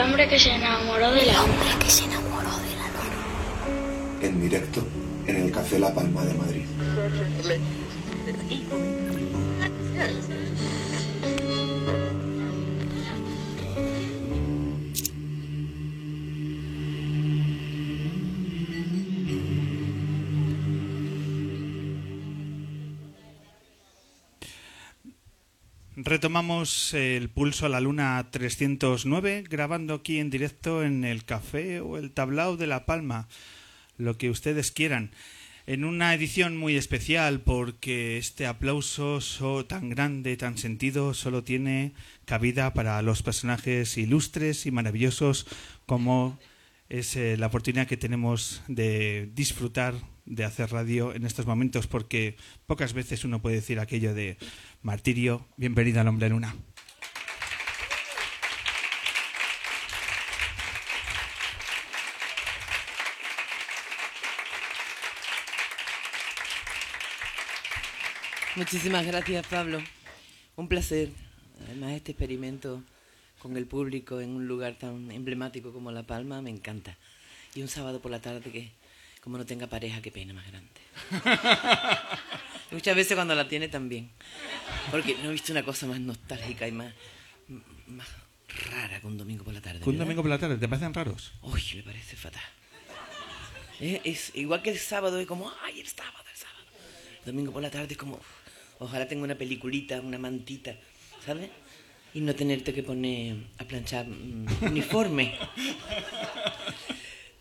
hombre 0.00 0.28
que 0.28 0.38
se 0.38 0.50
enamoró 0.50 1.10
de 1.12 1.26
la 1.26 1.42
hombre 1.42 1.68
que 1.78 1.90
se 1.90 2.04
enamoró 2.04 2.50
de 2.58 2.76
la 2.76 2.86
luna. 2.88 4.22
En 4.22 4.40
directo, 4.40 4.86
en 5.26 5.36
el 5.36 5.52
Café 5.52 5.78
La 5.78 5.94
Palma 5.94 6.24
de 6.24 6.34
Madrid. 6.34 6.64
Retomamos 26.10 26.92
el 26.92 27.30
pulso 27.30 27.66
a 27.66 27.68
la 27.68 27.78
luna 27.78 28.32
309, 28.32 29.44
grabando 29.48 29.94
aquí 29.94 30.18
en 30.18 30.28
directo 30.28 30.82
en 30.82 31.04
el 31.04 31.24
café 31.24 31.78
o 31.78 31.98
el 31.98 32.10
tablao 32.10 32.56
de 32.56 32.66
La 32.66 32.84
Palma, 32.84 33.28
lo 33.96 34.18
que 34.18 34.28
ustedes 34.28 34.72
quieran, 34.72 35.12
en 35.68 35.84
una 35.84 36.12
edición 36.12 36.56
muy 36.56 36.74
especial 36.74 37.42
porque 37.42 38.18
este 38.18 38.48
aplauso 38.48 39.20
tan 39.68 39.88
grande, 39.88 40.36
tan 40.36 40.58
sentido, 40.58 41.14
solo 41.14 41.44
tiene 41.44 41.92
cabida 42.24 42.74
para 42.74 43.00
los 43.02 43.22
personajes 43.22 43.96
ilustres 43.96 44.66
y 44.66 44.72
maravillosos 44.72 45.46
como 45.86 46.40
es 46.88 47.14
eh, 47.14 47.36
la 47.36 47.46
oportunidad 47.46 47.86
que 47.86 47.96
tenemos 47.96 48.62
de 48.66 49.30
disfrutar 49.32 49.94
de 50.30 50.44
hacer 50.44 50.70
radio 50.70 51.14
en 51.14 51.24
estos 51.24 51.46
momentos 51.46 51.86
porque 51.86 52.36
pocas 52.66 52.92
veces 52.92 53.24
uno 53.24 53.42
puede 53.42 53.56
decir 53.56 53.80
aquello 53.80 54.14
de 54.14 54.36
martirio, 54.82 55.46
bienvenida 55.56 56.00
al 56.00 56.08
hombre 56.08 56.28
luna. 56.28 56.54
Muchísimas 68.56 69.06
gracias, 69.06 69.46
Pablo. 69.46 69.80
Un 70.56 70.68
placer. 70.68 71.10
Además, 71.66 71.92
este 71.92 72.12
experimento 72.12 72.82
con 73.38 73.56
el 73.56 73.66
público 73.66 74.20
en 74.20 74.30
un 74.30 74.48
lugar 74.48 74.74
tan 74.74 75.10
emblemático 75.10 75.72
como 75.72 75.92
La 75.92 76.02
Palma 76.02 76.42
me 76.42 76.50
encanta. 76.50 76.96
Y 77.54 77.62
un 77.62 77.68
sábado 77.68 78.00
por 78.00 78.10
la 78.10 78.20
tarde 78.20 78.50
que, 78.50 78.70
como 79.22 79.38
no 79.38 79.46
tenga 79.46 79.66
pareja, 79.66 80.02
qué 80.02 80.10
pena 80.10 80.34
más 80.34 80.46
grande. 80.46 80.68
Muchas 82.70 82.94
veces 82.94 83.14
cuando 83.14 83.34
la 83.34 83.48
tiene 83.48 83.68
también. 83.68 84.10
Porque 84.90 85.16
no 85.22 85.30
he 85.30 85.32
visto 85.32 85.52
una 85.52 85.62
cosa 85.62 85.86
más 85.86 86.00
nostálgica 86.00 86.66
y 86.66 86.72
más, 86.72 86.92
más 87.86 88.08
rara 88.70 89.00
que 89.00 89.06
un 89.06 89.18
domingo 89.18 89.44
por 89.44 89.54
la 89.54 89.60
tarde. 89.60 89.80
¿Un 89.84 89.98
domingo 89.98 90.22
por 90.22 90.30
la 90.30 90.38
tarde? 90.38 90.56
¿Te 90.56 90.68
parecen 90.68 90.94
raros? 90.94 91.32
Uy, 91.42 91.62
me 91.76 91.82
parece 91.82 92.16
fatal. 92.16 92.42
Es, 93.80 94.32
igual 94.34 94.62
que 94.62 94.70
el 94.70 94.78
sábado, 94.78 95.18
es 95.18 95.26
como, 95.26 95.50
ay, 95.62 95.80
el 95.80 95.86
sábado, 95.86 96.24
el 96.30 96.36
sábado. 96.36 96.64
Domingo 97.24 97.52
por 97.52 97.62
la 97.62 97.70
tarde 97.70 97.92
es 97.92 97.96
como, 97.96 98.20
ojalá 98.78 99.08
tenga 99.08 99.24
una 99.24 99.36
peliculita, 99.36 100.00
una 100.00 100.18
mantita, 100.18 100.76
¿sabes? 101.24 101.50
Y 102.12 102.20
no 102.20 102.34
tenerte 102.34 102.74
que 102.74 102.82
poner 102.82 103.36
a 103.58 103.64
planchar 103.64 104.06
mm, 104.06 104.46
uniforme. 104.62 105.34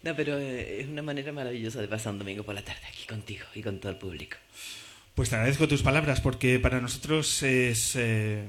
No, 0.01 0.15
pero 0.15 0.39
eh, 0.39 0.79
es 0.79 0.87
una 0.87 1.01
manera 1.01 1.33
maravillosa 1.33 1.81
de 1.81 1.89
pasar 1.89 2.13
un 2.13 2.19
domingo 2.19 2.43
por 2.43 2.55
la 2.55 2.61
tarde 2.61 2.79
aquí 2.87 3.05
contigo 3.05 3.45
y 3.53 3.61
con 3.61 3.79
todo 3.79 3.91
el 3.91 3.97
público. 3.97 4.37
Pues 5.20 5.31
te 5.31 5.36
agradezco 5.36 5.67
tus 5.67 5.81
palabras 5.81 6.22
porque 6.22 6.59
para 6.59 6.80
nosotros 6.80 7.44
es, 7.44 7.98
eh, 7.98 8.45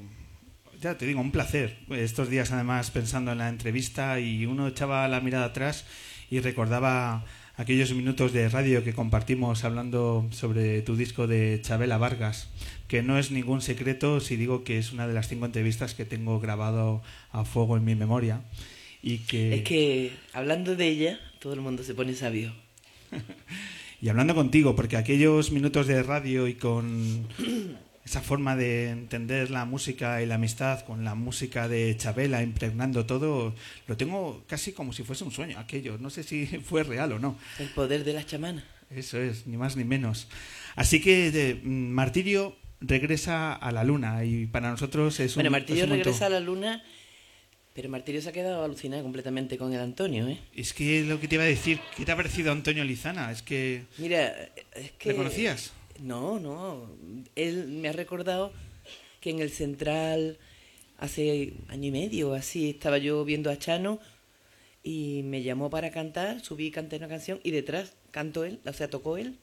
ya 0.80 0.96
te 0.96 1.04
digo, 1.04 1.20
un 1.20 1.32
placer. 1.32 1.78
Estos 1.90 2.30
días 2.30 2.52
además 2.52 2.92
pensando 2.92 3.32
en 3.32 3.38
la 3.38 3.48
entrevista 3.48 4.20
y 4.20 4.46
uno 4.46 4.68
echaba 4.68 5.08
la 5.08 5.20
mirada 5.20 5.46
atrás 5.46 5.84
y 6.30 6.38
recordaba 6.38 7.24
aquellos 7.56 7.92
minutos 7.92 8.32
de 8.32 8.48
radio 8.48 8.84
que 8.84 8.92
compartimos 8.92 9.64
hablando 9.64 10.28
sobre 10.30 10.80
tu 10.82 10.94
disco 10.94 11.26
de 11.26 11.58
Chabela 11.60 11.98
Vargas, 11.98 12.48
que 12.86 13.02
no 13.02 13.18
es 13.18 13.32
ningún 13.32 13.62
secreto 13.62 14.20
si 14.20 14.36
digo 14.36 14.62
que 14.62 14.78
es 14.78 14.92
una 14.92 15.08
de 15.08 15.14
las 15.14 15.26
cinco 15.26 15.46
entrevistas 15.46 15.94
que 15.94 16.04
tengo 16.04 16.38
grabado 16.38 17.02
a 17.32 17.44
fuego 17.44 17.78
en 17.78 17.84
mi 17.84 17.96
memoria. 17.96 18.42
Y 19.02 19.18
que... 19.18 19.56
Es 19.56 19.62
que 19.64 20.12
hablando 20.32 20.76
de 20.76 20.86
ella, 20.86 21.20
todo 21.40 21.52
el 21.52 21.62
mundo 21.62 21.82
se 21.82 21.94
pone 21.94 22.14
sabio. 22.14 22.52
y 24.00 24.08
hablando 24.08 24.34
contigo, 24.34 24.74
porque 24.74 24.96
aquellos 24.96 25.52
minutos 25.52 25.86
de 25.86 26.02
radio 26.02 26.48
y 26.48 26.54
con 26.54 27.26
esa 28.04 28.22
forma 28.22 28.56
de 28.56 28.90
entender 28.90 29.50
la 29.50 29.64
música 29.66 30.22
y 30.22 30.26
la 30.26 30.36
amistad 30.36 30.80
con 30.80 31.04
la 31.04 31.14
música 31.14 31.68
de 31.68 31.96
Chabela 31.96 32.42
impregnando 32.42 33.04
todo, 33.04 33.54
lo 33.86 33.96
tengo 33.96 34.42
casi 34.46 34.72
como 34.72 34.92
si 34.92 35.02
fuese 35.02 35.24
un 35.24 35.30
sueño 35.30 35.58
aquello. 35.58 35.98
No 35.98 36.08
sé 36.08 36.22
si 36.22 36.46
fue 36.64 36.82
real 36.82 37.12
o 37.12 37.18
no. 37.18 37.36
El 37.58 37.68
poder 37.68 38.04
de 38.04 38.14
la 38.14 38.24
chamana. 38.24 38.64
Eso 38.88 39.20
es, 39.20 39.46
ni 39.46 39.56
más 39.56 39.76
ni 39.76 39.84
menos. 39.84 40.28
Así 40.76 41.00
que 41.00 41.30
de, 41.30 41.60
mm, 41.62 41.90
Martirio 41.90 42.56
regresa 42.80 43.52
a 43.52 43.70
la 43.70 43.84
luna 43.84 44.24
y 44.24 44.46
para 44.46 44.70
nosotros 44.70 45.20
es 45.20 45.36
un... 45.36 45.42
Bueno, 45.42 45.50
Martirio 45.50 45.86
regresa 45.86 46.26
a 46.26 46.30
la 46.30 46.40
luna 46.40 46.82
pero 47.74 47.88
Martirio 47.88 48.20
se 48.20 48.28
ha 48.28 48.32
quedado 48.32 48.64
alucinado 48.64 49.02
completamente 49.02 49.56
con 49.56 49.72
el 49.72 49.80
Antonio, 49.80 50.26
¿eh? 50.28 50.38
Es 50.54 50.72
que 50.72 51.04
lo 51.04 51.20
que 51.20 51.28
te 51.28 51.36
iba 51.36 51.44
a 51.44 51.46
decir, 51.46 51.80
¿qué 51.96 52.04
te 52.04 52.12
ha 52.12 52.16
parecido 52.16 52.50
Antonio 52.50 52.84
Lizana? 52.84 53.30
Es 53.30 53.42
que... 53.42 53.84
Mira, 53.98 54.50
es 54.74 54.92
que... 54.92 55.10
¿Le 55.10 55.16
conocías? 55.16 55.72
No, 56.00 56.40
no. 56.40 56.90
Él 57.36 57.68
me 57.68 57.88
ha 57.88 57.92
recordado 57.92 58.52
que 59.20 59.30
en 59.30 59.40
el 59.40 59.50
Central 59.50 60.38
hace 60.98 61.54
año 61.68 61.88
y 61.88 61.90
medio 61.90 62.34
así 62.34 62.70
estaba 62.70 62.98
yo 62.98 63.24
viendo 63.24 63.50
a 63.50 63.58
Chano 63.58 64.00
y 64.82 65.22
me 65.24 65.42
llamó 65.42 65.70
para 65.70 65.90
cantar, 65.90 66.40
subí 66.40 66.66
y 66.66 66.70
canté 66.70 66.96
una 66.96 67.08
canción 67.08 67.40
y 67.42 67.50
detrás 67.50 67.94
cantó 68.10 68.44
él, 68.44 68.60
o 68.64 68.72
sea, 68.72 68.88
tocó 68.88 69.16
él. 69.16 69.38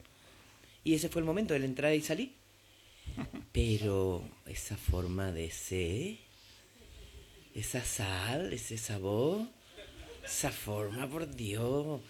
Y 0.84 0.94
ese 0.94 1.08
fue 1.08 1.20
el 1.20 1.26
momento 1.26 1.54
de 1.54 1.60
la 1.60 1.66
entrada 1.66 1.94
y 1.94 2.00
salí. 2.00 2.34
Pero 3.52 4.22
esa 4.46 4.76
forma 4.76 5.32
de 5.32 5.50
ser 5.50 6.27
esa 7.58 7.84
sal, 7.84 8.52
ese 8.52 8.78
sabor, 8.78 9.46
esa 10.24 10.50
forma, 10.50 11.08
por 11.08 11.34
Dios, 11.34 12.00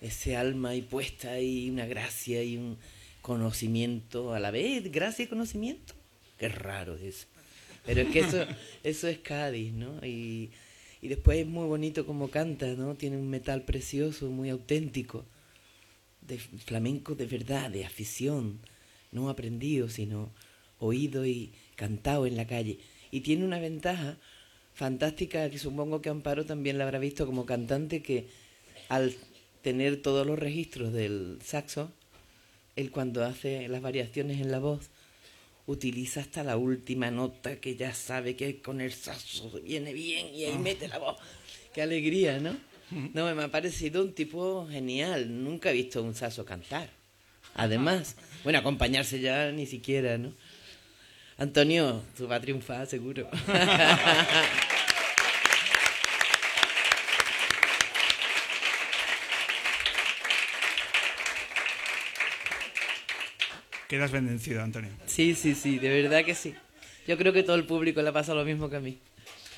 ese 0.00 0.36
alma 0.36 0.70
ahí 0.70 0.82
puesta 0.82 1.40
y 1.40 1.70
una 1.70 1.86
gracia 1.86 2.42
y 2.42 2.56
un 2.56 2.76
conocimiento 3.22 4.34
a 4.34 4.40
la 4.40 4.50
vez, 4.50 4.90
gracia 4.90 5.24
y 5.24 5.28
conocimiento. 5.28 5.94
Qué 6.38 6.48
raro 6.48 6.96
eso. 6.96 7.26
Pero 7.84 8.02
es 8.02 8.08
que 8.10 8.20
eso, 8.20 8.44
eso 8.82 9.08
es 9.08 9.18
Cádiz, 9.18 9.72
¿no? 9.72 10.04
Y, 10.04 10.50
y 11.02 11.08
después 11.08 11.38
es 11.38 11.46
muy 11.46 11.66
bonito 11.66 12.04
como 12.06 12.30
canta, 12.30 12.66
¿no? 12.74 12.94
Tiene 12.94 13.16
un 13.16 13.28
metal 13.28 13.62
precioso, 13.62 14.28
muy 14.30 14.50
auténtico, 14.50 15.24
de 16.20 16.38
flamenco 16.38 17.14
de 17.14 17.26
verdad, 17.26 17.70
de 17.70 17.84
afición, 17.84 18.60
no 19.12 19.28
aprendido, 19.30 19.88
sino 19.88 20.30
oído 20.78 21.26
y 21.26 21.52
cantado 21.76 22.26
en 22.26 22.36
la 22.36 22.46
calle. 22.46 22.78
Y 23.10 23.20
tiene 23.20 23.44
una 23.44 23.58
ventaja 23.58 24.18
fantástica 24.74 25.48
que 25.50 25.58
supongo 25.58 26.00
que 26.00 26.08
Amparo 26.08 26.44
también 26.44 26.78
la 26.78 26.84
habrá 26.84 26.98
visto 26.98 27.26
como 27.26 27.46
cantante 27.46 28.02
que 28.02 28.28
al 28.88 29.14
tener 29.62 30.00
todos 30.02 30.26
los 30.26 30.38
registros 30.38 30.92
del 30.92 31.38
saxo, 31.44 31.92
él 32.76 32.90
cuando 32.90 33.24
hace 33.24 33.68
las 33.68 33.82
variaciones 33.82 34.40
en 34.40 34.50
la 34.50 34.58
voz 34.58 34.90
utiliza 35.66 36.20
hasta 36.20 36.42
la 36.42 36.56
última 36.56 37.10
nota 37.10 37.60
que 37.60 37.76
ya 37.76 37.94
sabe 37.94 38.36
que 38.36 38.60
con 38.60 38.80
el 38.80 38.92
saxo 38.92 39.50
viene 39.62 39.92
bien 39.92 40.34
y 40.34 40.44
ahí 40.44 40.54
ah. 40.54 40.58
mete 40.58 40.88
la 40.88 40.98
voz. 40.98 41.16
Qué 41.74 41.82
alegría, 41.82 42.40
¿no? 42.40 42.56
No, 43.14 43.32
me 43.34 43.44
ha 43.44 43.48
parecido 43.48 44.02
un 44.02 44.12
tipo 44.12 44.66
genial. 44.68 45.44
Nunca 45.44 45.70
he 45.70 45.74
visto 45.74 46.02
un 46.02 46.14
saxo 46.14 46.44
cantar. 46.44 46.90
Además, 47.54 48.16
bueno, 48.42 48.58
acompañarse 48.58 49.20
ya 49.20 49.52
ni 49.52 49.66
siquiera, 49.66 50.18
¿no? 50.18 50.32
Antonio, 51.38 52.02
tú 52.16 52.26
vas 52.26 52.38
a 52.38 52.42
triunfar, 52.42 52.86
seguro. 52.86 53.28
Quedas 63.90 64.12
bendecido, 64.12 64.62
Antonio. 64.62 64.90
Sí, 65.06 65.34
sí, 65.34 65.56
sí, 65.56 65.80
de 65.80 66.02
verdad 66.02 66.24
que 66.24 66.36
sí. 66.36 66.54
Yo 67.08 67.18
creo 67.18 67.32
que 67.32 67.42
todo 67.42 67.56
el 67.56 67.64
público 67.64 68.00
le 68.00 68.12
pasa 68.12 68.34
lo 68.34 68.44
mismo 68.44 68.70
que 68.70 68.76
a 68.76 68.80
mí. 68.80 68.98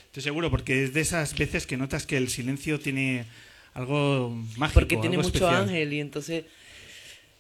Estoy 0.06 0.22
seguro, 0.22 0.50
porque 0.50 0.84
es 0.84 0.94
de 0.94 1.02
esas 1.02 1.36
veces 1.36 1.66
que 1.66 1.76
notas 1.76 2.06
que 2.06 2.16
el 2.16 2.30
silencio 2.30 2.80
tiene 2.80 3.26
algo 3.74 4.30
mágico. 4.56 4.80
Porque 4.80 4.96
tiene 4.96 5.18
mucho 5.18 5.46
ángel 5.46 5.92
y 5.92 6.00
entonces 6.00 6.46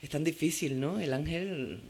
es 0.02 0.10
tan 0.10 0.22
difícil, 0.22 0.78
¿no? 0.78 1.00
El 1.00 1.14
ángel 1.14 1.80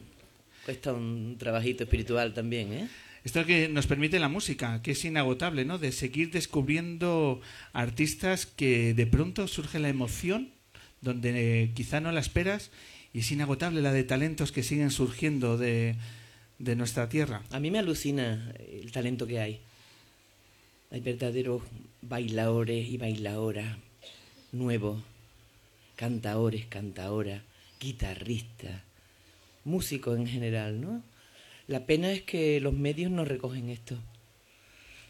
Cuesta 0.65 0.93
un 0.93 1.37
trabajito 1.37 1.83
espiritual 1.83 2.33
también, 2.33 2.73
¿eh? 2.73 2.89
Esto 3.25 3.45
que 3.45 3.69
nos 3.69 3.89
permite 3.89 4.21
la 4.21 4.29
música, 4.29 4.83
que 4.83 4.93
es 4.93 5.05
inagotable, 5.05 5.65
¿no? 5.65 5.79
De 5.79 5.91
seguir 5.91 6.31
descubriendo 6.31 7.41
artistas 7.73 8.47
que 8.47 8.95
de 8.95 9.07
pronto 9.07 9.49
surge 9.49 9.81
la 9.81 9.89
emoción 9.89 10.51
donde 11.01 11.73
quizá 11.75 12.01
no 12.01 12.13
la 12.13 12.21
esperas 12.21 12.71
y 13.13 13.21
es 13.21 13.31
inagotable 13.31 13.83
la 13.83 13.93
de 13.93 14.05
talentos 14.05 14.53
que 14.53 14.63
siguen 14.63 14.91
surgiendo 14.91 15.59
de, 15.59 15.97
de 16.59 16.77
nuestra 16.77 17.09
tierra. 17.09 17.43
A 17.51 17.61
mí 17.61 17.71
me 17.71 17.79
alucina 17.79 18.55
el 18.59 18.91
talento 18.93 19.27
que 19.27 19.41
hay. 19.41 19.61
Hay 20.91 21.01
verdaderos 21.01 21.63
bailadores 22.03 22.89
y 22.89 22.99
bailadoras 22.99 23.77
nuevos, 24.53 25.03
cantaores, 25.97 26.67
cantaoras, 26.67 27.43
guitarristas, 27.81 28.83
músicos 29.65 30.19
en 30.19 30.27
general, 30.27 30.81
¿no? 30.81 31.03
La 31.69 31.87
pena 31.87 32.13
es 32.13 32.23
que 32.23 32.61
los 32.61 32.75
medios 32.75 33.11
no 33.11 33.25
recogen 33.25 33.71
esto. 33.71 33.97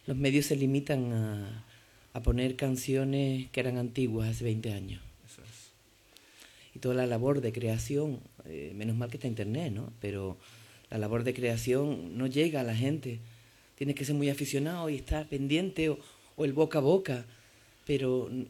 Los 0.06 0.16
medios 0.16 0.46
se 0.46 0.56
limitan 0.56 1.12
a, 1.12 1.64
a 2.12 2.22
poner 2.22 2.56
canciones 2.56 3.48
que 3.50 3.60
eran 3.60 3.78
antiguas 3.78 4.30
hace 4.30 4.44
20 4.44 4.72
años. 4.72 5.11
Y 6.74 6.78
toda 6.78 6.94
la 6.94 7.06
labor 7.06 7.40
de 7.40 7.52
creación, 7.52 8.20
eh, 8.46 8.72
menos 8.74 8.96
mal 8.96 9.10
que 9.10 9.16
está 9.16 9.28
Internet, 9.28 9.72
¿no? 9.72 9.92
Pero 10.00 10.38
la 10.90 10.98
labor 10.98 11.24
de 11.24 11.34
creación 11.34 12.16
no 12.16 12.26
llega 12.26 12.60
a 12.60 12.64
la 12.64 12.74
gente. 12.74 13.20
Tienes 13.76 13.96
que 13.96 14.04
ser 14.04 14.14
muy 14.14 14.30
aficionado 14.30 14.88
y 14.88 14.96
estar 14.96 15.28
pendiente 15.28 15.88
o, 15.90 15.98
o 16.36 16.44
el 16.44 16.52
boca 16.52 16.78
a 16.78 16.82
boca. 16.82 17.24
Pero 17.86 18.28
mm, 18.30 18.42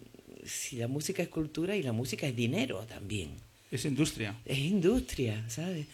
si 0.44 0.76
la 0.76 0.88
música 0.88 1.22
es 1.22 1.28
cultura 1.28 1.76
y 1.76 1.82
la 1.82 1.92
música 1.92 2.26
es 2.26 2.36
dinero 2.36 2.84
también. 2.86 3.30
Es 3.70 3.84
industria. 3.84 4.36
Es 4.44 4.58
industria, 4.58 5.48
¿sabes? 5.48 5.86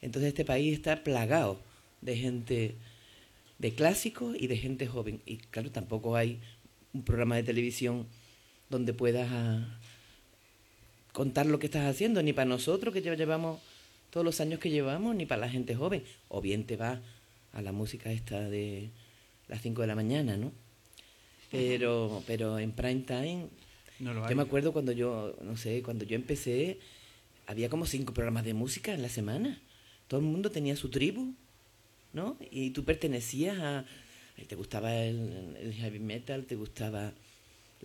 Entonces 0.00 0.28
este 0.28 0.44
país 0.44 0.72
está 0.72 1.02
plagado 1.04 1.60
de 2.00 2.16
gente 2.16 2.74
de 3.58 3.74
clásicos 3.74 4.36
y 4.38 4.46
de 4.46 4.56
gente 4.56 4.86
joven. 4.86 5.20
Y 5.26 5.38
claro, 5.38 5.70
tampoco 5.70 6.16
hay 6.16 6.40
un 6.92 7.02
programa 7.02 7.36
de 7.36 7.42
televisión 7.42 8.06
donde 8.70 8.92
puedas 8.92 9.28
ah, 9.30 9.78
contar 11.16 11.46
lo 11.46 11.58
que 11.58 11.64
estás 11.64 11.86
haciendo, 11.86 12.22
ni 12.22 12.34
para 12.34 12.44
nosotros 12.44 12.92
que 12.92 13.00
ya 13.00 13.14
llevamos 13.14 13.58
todos 14.10 14.22
los 14.22 14.38
años 14.42 14.60
que 14.60 14.68
llevamos, 14.68 15.16
ni 15.16 15.24
para 15.24 15.40
la 15.40 15.48
gente 15.48 15.74
joven. 15.74 16.04
O 16.28 16.42
bien 16.42 16.64
te 16.64 16.76
va 16.76 17.00
a 17.54 17.62
la 17.62 17.72
música 17.72 18.12
esta 18.12 18.38
de 18.50 18.90
las 19.48 19.62
5 19.62 19.80
de 19.80 19.86
la 19.86 19.94
mañana, 19.94 20.36
¿no? 20.36 20.52
Pero, 21.50 22.22
pero 22.26 22.58
en 22.58 22.70
prime 22.72 23.00
time, 23.06 23.46
No 23.98 24.12
lo 24.12 24.24
hay. 24.24 24.28
yo 24.30 24.36
me 24.36 24.42
acuerdo 24.42 24.74
cuando 24.74 24.92
yo, 24.92 25.34
no 25.40 25.56
sé, 25.56 25.82
cuando 25.82 26.04
yo 26.04 26.16
empecé, 26.16 26.80
había 27.46 27.70
como 27.70 27.86
cinco 27.86 28.12
programas 28.12 28.44
de 28.44 28.52
música 28.52 28.92
en 28.92 29.00
la 29.00 29.08
semana. 29.08 29.58
Todo 30.08 30.20
el 30.20 30.26
mundo 30.26 30.50
tenía 30.50 30.76
su 30.76 30.90
tribu, 30.90 31.32
¿no? 32.12 32.36
Y 32.50 32.70
tú 32.70 32.84
pertenecías 32.84 33.58
a... 33.58 33.86
Te 34.48 34.54
gustaba 34.54 34.94
el, 34.94 35.56
el 35.58 35.72
heavy 35.72 35.98
metal, 35.98 36.44
te 36.44 36.56
gustaba 36.56 37.14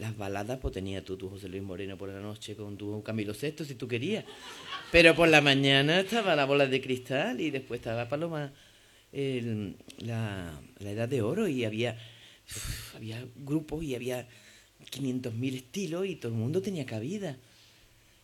las 0.02 0.18
baladas, 0.18 0.58
pues 0.60 0.74
tenía 0.74 1.06
tú 1.06 1.16
tu 1.16 1.30
José 1.30 1.48
Luis 1.48 1.62
Moreno 1.62 1.96
por 1.96 2.10
la 2.10 2.20
noche 2.20 2.56
con 2.56 2.76
tu 2.76 3.04
Camilo 3.04 3.34
Sesto, 3.36 3.64
si 3.64 3.76
tú 3.76 3.88
querías. 3.88 4.26
Pero 4.92 5.16
por 5.16 5.30
la 5.30 5.42
mañana 5.42 6.00
estaba 6.00 6.36
la 6.36 6.46
bola 6.46 6.66
de 6.66 6.82
cristal 6.82 7.40
y 7.40 7.52
después 7.52 7.80
estaba 7.80 8.10
Paloma, 8.10 8.52
el- 9.14 9.76
la, 10.00 10.60
la 10.80 10.92
Edad 10.92 11.08
de 11.08 11.22
Oro 11.22 11.48
y 11.48 11.66
había, 11.66 11.98
uf, 12.50 12.96
había 12.96 13.24
grupos 13.36 13.84
y 13.84 13.94
había 13.94 14.28
500.000 14.90 15.56
estilos 15.56 16.08
y 16.08 16.16
todo 16.16 16.32
el 16.32 16.38
mundo 16.40 16.62
tenía 16.64 16.86
cabida. 16.88 17.38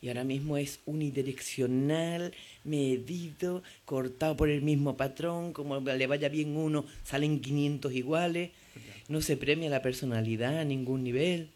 Y 0.02 0.08
ahora 0.10 0.24
mismo 0.24 0.58
es 0.58 0.80
unidireccional, 0.86 2.34
medido, 2.64 3.62
cortado 3.86 4.36
por 4.36 4.50
el 4.50 4.62
mismo 4.64 4.98
patrón, 4.98 5.54
como 5.54 5.80
le 5.80 6.08
vaya 6.08 6.30
bien 6.30 6.56
uno, 6.56 6.86
salen 7.04 7.40
500 7.40 7.94
iguales, 7.94 8.52
no 9.10 9.22
se 9.22 9.38
premia 9.38 9.70
la 9.70 9.82
personalidad 9.84 10.58
a 10.60 10.66
ningún 10.66 11.04
nivel. 11.04 11.50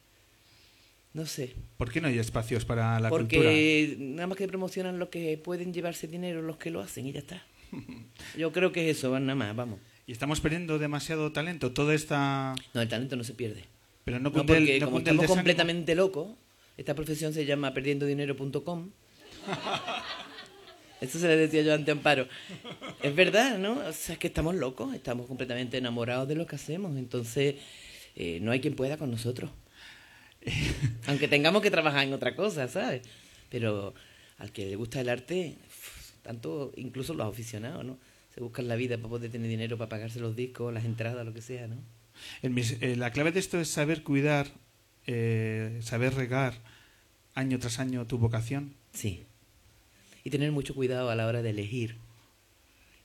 No 1.13 1.25
sé, 1.25 1.53
¿Por 1.77 1.91
qué 1.91 1.99
no 1.99 2.07
hay 2.07 2.17
espacios 2.19 2.63
para 2.63 2.97
la 2.99 3.09
cultura? 3.09 3.41
porque 3.41 3.95
nada 3.99 4.27
más 4.27 4.37
que 4.37 4.47
promocionan 4.47 4.97
los 4.97 5.09
que 5.09 5.37
pueden 5.37 5.73
llevarse 5.73 6.07
dinero, 6.07 6.41
los 6.41 6.55
que 6.57 6.69
lo 6.71 6.79
hacen 6.79 7.05
y 7.05 7.11
ya 7.11 7.19
está. 7.19 7.43
Yo 8.37 8.51
creo 8.53 8.71
que 8.71 8.89
es 8.89 8.97
eso, 8.97 9.19
nada 9.19 9.35
más, 9.35 9.53
vamos. 9.55 9.79
Y 10.07 10.13
estamos 10.13 10.39
perdiendo 10.39 10.79
demasiado 10.79 11.31
talento. 11.33 11.71
Toda 11.73 11.93
esta... 11.93 12.55
No, 12.73 12.81
el 12.81 12.87
talento 12.87 13.15
no 13.17 13.23
se 13.25 13.33
pierde. 13.33 13.65
Pero 14.05 14.19
no 14.19 14.29
No, 14.29 14.39
el- 14.41 14.45
porque 14.45 14.79
no 14.79 14.85
como 14.87 14.99
estamos 14.99 15.25
completamente 15.27 15.95
locos, 15.95 16.29
esta 16.77 16.95
profesión 16.95 17.33
se 17.33 17.45
llama 17.45 17.73
perdiendodinero.com. 17.73 18.89
Eso 21.01 21.17
se 21.19 21.27
le 21.27 21.35
decía 21.35 21.61
yo 21.63 21.73
ante 21.73 21.91
Amparo. 21.91 22.27
Es 23.01 23.15
verdad, 23.15 23.57
¿no? 23.57 23.73
O 23.87 23.91
sea, 23.93 24.13
es 24.13 24.19
que 24.19 24.27
estamos 24.27 24.55
locos, 24.55 24.93
estamos 24.93 25.25
completamente 25.27 25.77
enamorados 25.77 26.27
de 26.27 26.35
lo 26.35 26.45
que 26.45 26.55
hacemos. 26.55 26.95
Entonces, 26.95 27.55
eh, 28.15 28.39
no 28.41 28.51
hay 28.51 28.59
quien 28.61 28.75
pueda 28.75 28.97
con 28.97 29.09
nosotros. 29.09 29.49
Aunque 31.07 31.27
tengamos 31.27 31.61
que 31.61 31.71
trabajar 31.71 32.05
en 32.07 32.13
otra 32.13 32.35
cosa, 32.35 32.67
¿sabes? 32.67 33.01
Pero 33.49 33.93
al 34.37 34.51
que 34.51 34.65
le 34.65 34.75
gusta 34.75 35.01
el 35.01 35.09
arte, 35.09 35.55
tanto 36.23 36.71
incluso 36.75 37.13
los 37.13 37.27
aficionados, 37.27 37.85
¿no? 37.85 37.97
Se 38.33 38.41
buscan 38.41 38.67
la 38.67 38.75
vida 38.75 38.97
para 38.97 39.09
poder 39.09 39.29
tener 39.31 39.49
dinero 39.49 39.77
para 39.77 39.89
pagarse 39.89 40.19
los 40.19 40.35
discos, 40.35 40.73
las 40.73 40.85
entradas, 40.85 41.25
lo 41.25 41.33
que 41.33 41.41
sea, 41.41 41.67
¿no? 41.67 41.75
En 42.41 42.53
mis- 42.53 42.77
eh, 42.81 42.95
la 42.95 43.11
clave 43.11 43.31
de 43.31 43.39
esto 43.39 43.59
es 43.59 43.67
saber 43.67 44.03
cuidar, 44.03 44.47
eh, 45.07 45.79
saber 45.81 46.13
regar 46.13 46.53
año 47.33 47.59
tras 47.59 47.79
año 47.79 48.05
tu 48.07 48.17
vocación. 48.17 48.73
Sí. 48.93 49.25
Y 50.23 50.29
tener 50.29 50.51
mucho 50.51 50.75
cuidado 50.75 51.09
a 51.09 51.15
la 51.15 51.25
hora 51.27 51.41
de 51.41 51.49
elegir. 51.49 51.95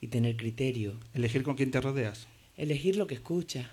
Y 0.01 0.07
tener 0.07 0.37
criterio. 0.37 0.99
Elegir 1.13 1.41
con 1.43 1.55
quién 1.55 1.71
te 1.71 1.81
rodeas. 1.81 2.27
Elegir 2.55 2.95
lo 2.95 3.07
que 3.07 3.15
escuchas. 3.15 3.65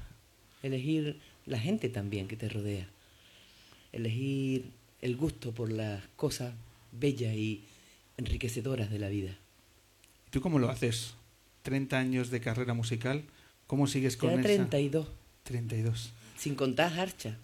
Elegir 0.63 1.21
la 1.45 1.59
gente 1.61 1.89
también 1.91 2.27
que 2.27 2.37
te 2.37 2.49
rodea. 2.49 2.89
Elegir 3.94 4.70
el 5.00 5.17
gusto 5.17 5.52
por 5.52 5.70
las 5.70 6.02
cosas 6.17 6.52
bellas 6.91 7.35
y 7.35 7.62
enriquecedoras 8.17 8.91
de 8.91 8.99
la 8.99 9.08
vida. 9.08 9.37
¿Tú 10.31 10.41
cómo 10.41 10.58
lo 10.58 10.69
haces? 10.69 11.14
30 11.62 11.96
años 11.99 12.31
de 12.31 12.41
carrera 12.41 12.75
musical. 12.75 13.23
¿Cómo 13.69 13.87
sigues 13.87 14.17
con 14.17 14.31
Ya 14.31 14.37
esa? 14.37 14.43
32. 14.43 15.06
32. 15.44 16.12
Sin 16.37 16.56
contar 16.56 16.93
Harcha. 16.99 17.38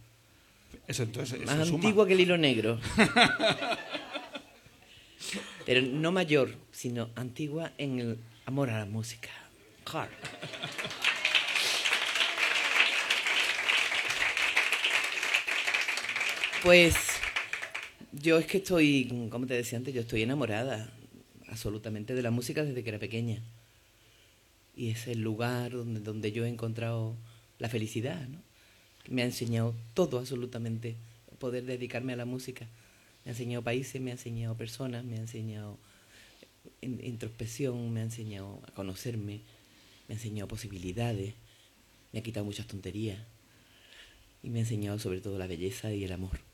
Eso 0.88 1.04
entonces 1.04 1.40
eso 1.40 1.46
Más 1.56 1.68
suma. 1.68 1.76
antigua 1.78 2.06
que 2.06 2.14
el 2.14 2.20
hilo 2.20 2.36
negro. 2.36 2.80
Pero 5.66 5.82
no 5.82 6.10
mayor, 6.10 6.56
sino 6.72 7.10
antigua 7.14 7.72
en 7.78 8.00
el 8.00 8.18
amor 8.46 8.70
a 8.70 8.78
la 8.80 8.86
música. 8.86 9.30
Hard. 9.86 10.10
Pues 16.62 16.94
yo 18.12 18.38
es 18.38 18.46
que 18.46 18.58
estoy, 18.58 19.28
como 19.30 19.46
te 19.46 19.54
decía 19.54 19.78
antes, 19.78 19.94
yo 19.94 20.02
estoy 20.02 20.22
enamorada 20.22 20.92
absolutamente 21.48 22.14
de 22.14 22.22
la 22.22 22.30
música 22.30 22.64
desde 22.64 22.82
que 22.82 22.90
era 22.90 22.98
pequeña. 22.98 23.42
Y 24.76 24.90
es 24.90 25.06
el 25.08 25.20
lugar 25.20 25.72
donde, 25.72 26.00
donde 26.00 26.32
yo 26.32 26.44
he 26.44 26.48
encontrado 26.48 27.16
la 27.58 27.68
felicidad, 27.68 28.26
¿no? 28.28 28.38
Me 29.08 29.22
ha 29.22 29.24
enseñado 29.24 29.74
todo 29.94 30.18
absolutamente, 30.18 30.96
poder 31.38 31.64
dedicarme 31.64 32.12
a 32.12 32.16
la 32.16 32.24
música. 32.26 32.66
Me 33.24 33.30
ha 33.30 33.32
enseñado 33.32 33.62
países, 33.64 34.00
me 34.00 34.10
ha 34.10 34.14
enseñado 34.14 34.54
personas, 34.56 35.04
me 35.04 35.16
ha 35.16 35.20
enseñado 35.20 35.78
in- 36.82 37.00
introspección, 37.02 37.92
me 37.92 38.00
ha 38.00 38.04
enseñado 38.04 38.62
a 38.66 38.72
conocerme, 38.72 39.40
me 40.08 40.14
ha 40.14 40.18
enseñado 40.18 40.48
posibilidades, 40.48 41.34
me 42.12 42.20
ha 42.20 42.22
quitado 42.22 42.44
muchas 42.44 42.66
tonterías 42.66 43.18
y 44.42 44.50
me 44.50 44.58
ha 44.58 44.62
enseñado 44.62 44.98
sobre 44.98 45.20
todo 45.20 45.38
la 45.38 45.46
belleza 45.46 45.92
y 45.92 46.04
el 46.04 46.12
amor. 46.12 46.49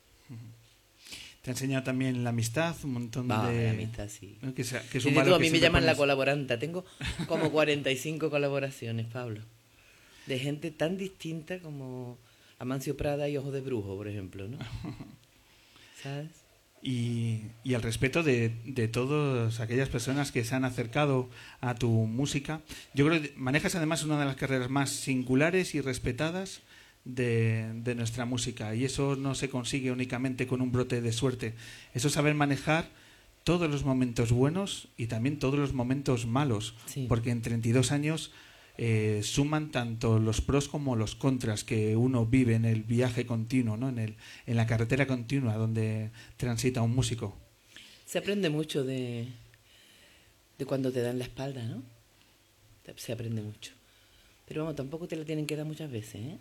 Te 1.43 1.51
ha 1.51 1.53
enseñado 1.53 1.85
también 1.85 2.25
la 2.25 2.31
amistad, 2.31 2.75
un 2.83 2.93
montón 2.95 3.31
Va, 3.31 3.49
de... 3.51 3.65
la 3.67 3.71
amistad, 3.71 4.09
sí. 4.09 4.37
¿no? 4.43 4.53
Que, 4.55 4.65
sea- 4.65 4.83
que 4.91 4.99
es 4.99 5.05
un 5.05 5.15
valor 5.15 5.35
a 5.35 5.39
mí 5.39 5.49
me 5.51 5.61
llaman 5.61 5.87
la 5.87 5.95
colaboranta. 5.95 6.59
Tengo 6.59 6.85
como 7.29 7.51
45 7.53 8.31
colaboraciones, 8.31 9.07
Pablo. 9.07 9.43
De 10.27 10.39
gente 10.41 10.73
tan 10.73 10.97
distinta 10.99 11.61
como 11.61 12.19
Amancio 12.59 12.97
Prada 12.97 13.29
y 13.29 13.37
Ojo 13.37 13.53
de 13.53 13.61
Brujo, 13.61 13.95
por 13.97 14.09
ejemplo, 14.09 14.49
¿no? 14.49 14.59
¿Sabes? 16.03 16.31
Y, 16.83 17.43
y 17.65 17.75
el 17.75 17.83
respeto 17.83 18.23
de, 18.23 18.53
de 18.65 18.87
todas 18.89 19.61
aquellas 19.61 19.89
personas 19.89 20.31
que 20.31 20.45
se 20.45 20.55
han 20.55 20.65
acercado 20.65 21.31
a 21.61 21.75
tu 21.75 21.89
música. 21.91 22.61
Yo 22.95 23.07
creo 23.07 23.23
que 23.23 23.33
manejas 23.37 23.75
además 23.75 24.05
una 24.05 24.19
de 24.19 24.25
las 24.27 24.37
carreras 24.37 24.69
más 24.71 24.91
singulares 24.91 25.75
y 25.75 25.81
respetadas 25.81 26.61
de, 27.07 27.73
de 27.83 27.95
nuestra 27.95 28.27
música. 28.27 28.75
Y 28.75 28.85
eso 28.85 29.17
no 29.17 29.35
se 29.35 29.49
consigue 29.49 29.91
únicamente 29.91 30.47
con 30.47 30.61
un 30.61 30.73
brote 30.73 31.01
de 31.01 31.13
suerte. 31.13 31.55
Eso 31.95 32.09
es 32.09 32.15
saber 32.15 32.35
manejar 32.35 32.91
todos 33.45 33.71
los 33.71 33.85
momentos 33.85 34.33
buenos 34.33 34.89
y 34.99 35.07
también 35.07 35.39
todos 35.39 35.59
los 35.59 35.73
momentos 35.73 36.27
malos. 36.27 36.75
Sí. 36.87 37.07
Porque 37.09 37.31
en 37.31 37.43
32 37.43 37.93
años 37.93 38.33
eh, 38.77 39.21
suman 39.23 39.71
tanto 39.71 40.19
los 40.19 40.41
pros 40.41 40.69
como 40.69 40.97
los 40.97 41.15
contras 41.15 41.65
que 41.65 41.97
uno 41.97 42.27
vive 42.27 42.57
en 42.57 42.65
el 42.65 42.83
viaje 42.83 43.25
continuo, 43.25 43.77
¿no? 43.77 43.89
en, 43.89 43.99
el, 43.99 44.17
en 44.47 44.57
la 44.57 44.67
carretera 44.67 45.07
continua 45.07 45.55
donde 45.55 46.11
transita 46.37 46.83
un 46.83 46.95
músico. 46.95 47.37
Se 48.05 48.19
aprende 48.19 48.51
mucho 48.51 48.85
de, 48.85 49.29
de 50.59 50.67
cuando 50.67 50.93
te 50.93 51.01
dan 51.01 51.19
la 51.19 51.25
espalda, 51.25 51.63
¿no? 51.65 51.83
Se 52.97 53.13
aprende 53.13 53.43
mucho. 53.43 53.73
Pero 54.47 54.63
vamos, 54.63 54.77
tampoco 54.77 55.09
te 55.09 55.17
la 55.17 55.25
tienen 55.25 55.47
que 55.47 55.57
dar 55.57 55.67
muchas 55.67 55.91
veces, 55.91 56.15
¿eh? 56.17 56.39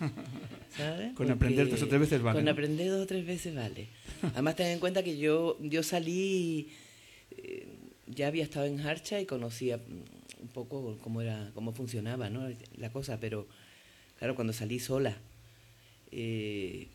¿Sabes? 0.76 1.14
Con 1.14 1.30
aprender 1.30 1.68
dos 1.68 1.82
o 1.82 1.88
tres 1.88 2.00
veces 2.00 2.22
vale, 2.22 2.38
Con 2.38 2.44
¿no? 2.44 2.50
aprender 2.50 2.90
dos 2.90 3.02
o 3.02 3.06
tres 3.06 3.26
veces 3.26 3.54
vale. 3.54 3.88
Además, 4.22 4.56
ten 4.56 4.68
en 4.68 4.80
cuenta 4.80 5.02
que 5.02 5.18
yo, 5.18 5.58
yo 5.60 5.82
salí, 5.82 6.70
eh, 7.30 7.66
ya 8.06 8.28
había 8.28 8.42
estado 8.44 8.66
en 8.66 8.80
Harcha 8.80 9.20
y 9.20 9.26
conocía 9.26 9.76
un 10.40 10.48
poco 10.48 10.98
cómo 11.02 11.20
era, 11.20 11.50
cómo 11.54 11.72
funcionaba, 11.72 12.30
¿no? 12.30 12.48
La 12.76 12.90
cosa, 12.90 13.20
pero 13.20 13.46
claro, 14.18 14.34
cuando 14.34 14.52
salí 14.52 14.78
sola 14.78 15.16
eh, 16.10 16.88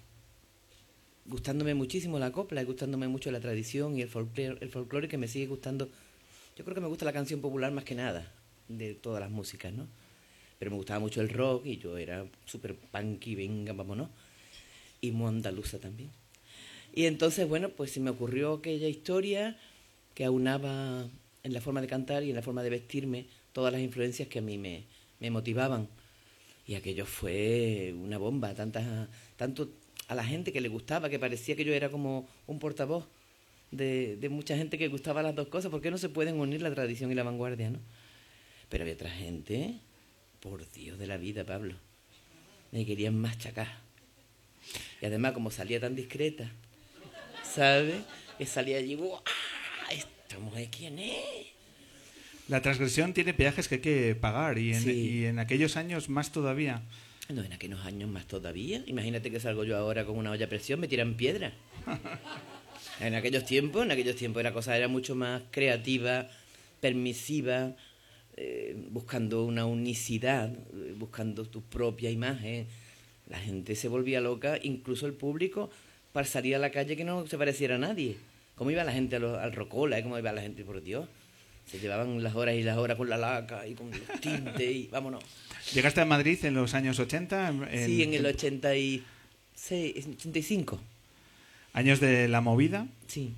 gustándome 1.25 1.73
muchísimo 1.73 2.19
la 2.19 2.31
copla 2.31 2.61
y 2.61 2.65
gustándome 2.65 3.07
mucho 3.07 3.31
la 3.31 3.39
tradición 3.39 3.97
y 3.97 4.01
el 4.01 4.07
folclore, 4.07 4.57
el 4.61 4.69
folclore 4.69 5.07
que 5.07 5.17
me 5.17 5.27
sigue 5.27 5.47
gustando. 5.47 5.89
Yo 6.55 6.63
creo 6.63 6.75
que 6.75 6.81
me 6.81 6.87
gusta 6.87 7.05
la 7.05 7.13
canción 7.13 7.41
popular 7.41 7.71
más 7.71 7.83
que 7.83 7.95
nada 7.95 8.31
de 8.69 8.93
todas 8.93 9.19
las 9.19 9.29
músicas, 9.29 9.73
¿no? 9.73 9.87
Pero 10.59 10.71
me 10.71 10.77
gustaba 10.77 10.99
mucho 10.99 11.21
el 11.21 11.29
rock 11.29 11.65
y 11.65 11.77
yo 11.77 11.97
era 11.97 12.25
súper 12.45 12.75
punky, 12.75 13.35
venga, 13.35 13.73
vámonos. 13.73 14.09
Y 15.01 15.11
muy 15.11 15.27
andaluza 15.27 15.79
también. 15.79 16.09
Y 16.93 17.05
entonces, 17.05 17.47
bueno, 17.47 17.69
pues 17.69 17.91
se 17.91 17.99
me 17.99 18.09
ocurrió 18.09 18.53
aquella 18.53 18.87
historia 18.87 19.57
que 20.15 20.25
aunaba 20.25 21.07
en 21.43 21.53
la 21.53 21.61
forma 21.61 21.81
de 21.81 21.87
cantar 21.87 22.23
y 22.23 22.29
en 22.29 22.35
la 22.35 22.41
forma 22.41 22.63
de 22.63 22.71
vestirme 22.71 23.27
todas 23.53 23.71
las 23.71 23.81
influencias 23.81 24.27
que 24.27 24.39
a 24.39 24.41
mí 24.41 24.57
me, 24.57 24.85
me 25.19 25.29
motivaban. 25.29 25.87
Y 26.65 26.75
aquello 26.75 27.05
fue 27.05 27.93
una 27.95 28.17
bomba, 28.17 28.53
tantas, 28.53 29.07
tanto 29.35 29.69
a 30.07 30.15
la 30.15 30.23
gente 30.23 30.51
que 30.51 30.59
le 30.59 30.69
gustaba, 30.69 31.09
que 31.09 31.19
parecía 31.19 31.55
que 31.55 31.63
yo 31.63 31.73
era 31.73 31.89
como 31.89 32.27
un 32.47 32.59
portavoz 32.59 33.07
de, 33.71 34.17
de 34.17 34.29
mucha 34.29 34.57
gente 34.57 34.77
que 34.77 34.87
gustaba 34.87 35.21
las 35.21 35.35
dos 35.35 35.47
cosas, 35.49 35.69
porque 35.69 35.91
no 35.91 35.97
se 35.97 36.09
pueden 36.09 36.39
unir 36.39 36.61
la 36.61 36.73
tradición 36.73 37.11
y 37.11 37.15
la 37.15 37.23
vanguardia, 37.23 37.69
¿no? 37.69 37.79
Pero 38.69 38.83
había 38.83 38.95
otra 38.95 39.09
gente, 39.09 39.75
por 40.39 40.69
Dios 40.71 40.97
de 40.99 41.07
la 41.07 41.17
vida, 41.17 41.43
Pablo, 41.43 41.75
me 42.71 42.85
querían 42.85 43.19
machacar. 43.19 43.67
Y 45.01 45.05
además, 45.05 45.33
como 45.33 45.51
salía 45.51 45.79
tan 45.79 45.95
discreta, 45.95 46.51
¿sabes? 47.43 47.95
Que 48.37 48.45
salía 48.45 48.77
allí, 48.77 48.95
¡buah! 48.95 49.21
¿Esta 49.91 50.39
mujer 50.39 50.67
quién 50.69 50.99
es? 50.99 51.15
La 52.47 52.61
transgresión 52.61 53.13
tiene 53.13 53.33
peajes 53.33 53.67
que 53.67 53.75
hay 53.75 53.81
que 53.81 54.15
pagar 54.15 54.57
y 54.57 54.73
en, 54.73 54.81
Sí. 54.81 54.91
y 54.91 55.25
en 55.25 55.39
aquellos 55.39 55.75
años 55.75 56.07
más 56.09 56.31
todavía. 56.31 56.81
No, 57.29 57.43
en 57.43 57.51
aquellos 57.51 57.85
años 57.85 58.09
más 58.09 58.25
todavía. 58.25 58.81
Imagínate 58.87 59.29
que 59.31 59.39
salgo 59.39 59.65
yo 59.65 59.75
ahora 59.77 60.05
con 60.05 60.17
una 60.17 60.31
olla 60.31 60.45
a 60.45 60.49
presión, 60.49 60.79
me 60.79 60.87
tiran 60.87 61.15
piedra. 61.15 61.53
En 62.99 63.13
aquellos 63.13 63.45
tiempos, 63.45 63.83
en 63.85 63.91
aquellos 63.91 64.15
tiempos 64.15 64.41
la 64.41 64.53
cosa 64.53 64.75
era 64.75 64.87
mucho 64.87 65.13
más 65.13 65.43
creativa, 65.51 66.27
permisiva, 66.81 67.75
eh, 68.37 68.75
buscando 68.91 69.43
una 69.45 69.65
unicidad, 69.65 70.53
eh, 70.53 70.93
buscando 70.97 71.45
tu 71.45 71.61
propia 71.63 72.09
imagen. 72.11 72.67
La 73.29 73.37
gente 73.39 73.75
se 73.75 73.87
volvía 73.87 74.21
loca, 74.21 74.57
incluso 74.61 75.05
el 75.07 75.13
público, 75.13 75.69
para 76.13 76.25
salir 76.27 76.55
a 76.55 76.59
la 76.59 76.69
calle 76.71 76.95
que 76.95 77.03
no 77.03 77.27
se 77.27 77.37
pareciera 77.37 77.75
a 77.75 77.79
nadie. 77.79 78.15
¿Cómo 78.55 78.71
iba 78.71 78.83
la 78.83 78.93
gente 78.93 79.17
al 79.17 79.51
Rocola? 79.53 79.99
¿eh? 79.99 80.03
¿Cómo 80.03 80.17
iba 80.17 80.31
la 80.31 80.41
gente, 80.41 80.63
por 80.63 80.81
Dios? 80.81 81.07
Se 81.69 81.79
llevaban 81.79 82.23
las 82.23 82.33
horas 82.35 82.55
y 82.55 82.63
las 82.63 82.77
horas 82.77 82.95
con 82.95 83.09
la 83.09 83.17
laca 83.17 83.67
y 83.67 83.73
con 83.73 83.91
los 83.91 83.99
tintes 84.21 84.71
y 84.71 84.87
vámonos. 84.87 85.23
¿Llegaste 85.73 85.99
a 86.01 86.05
Madrid 86.05 86.39
en 86.45 86.53
los 86.53 86.73
años 86.73 86.97
80? 86.99 87.49
en- 87.49 87.85
Sí, 87.85 88.03
en 88.03 88.13
el 88.13 88.25
86, 88.25 89.03
85. 90.15 90.79
Años 91.73 91.99
de 91.99 92.27
la 92.27 92.41
movida. 92.41 92.87
Sí. 93.07 93.33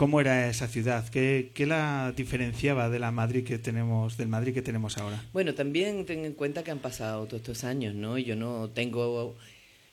¿Cómo 0.00 0.18
era 0.18 0.48
esa 0.48 0.66
ciudad? 0.66 1.06
¿Qué, 1.10 1.50
qué 1.52 1.66
la 1.66 2.14
diferenciaba 2.16 2.88
de 2.88 2.98
la 2.98 3.10
Madrid 3.10 3.44
que 3.44 3.58
tenemos, 3.58 4.16
del 4.16 4.28
Madrid 4.28 4.54
que 4.54 4.62
tenemos 4.62 4.96
ahora? 4.96 5.22
Bueno, 5.34 5.52
también 5.52 6.06
ten 6.06 6.24
en 6.24 6.32
cuenta 6.32 6.64
que 6.64 6.70
han 6.70 6.78
pasado 6.78 7.26
todos 7.26 7.42
estos 7.42 7.64
años, 7.64 7.94
¿no? 7.94 8.16
Yo 8.16 8.34
no 8.34 8.70
tengo 8.70 9.36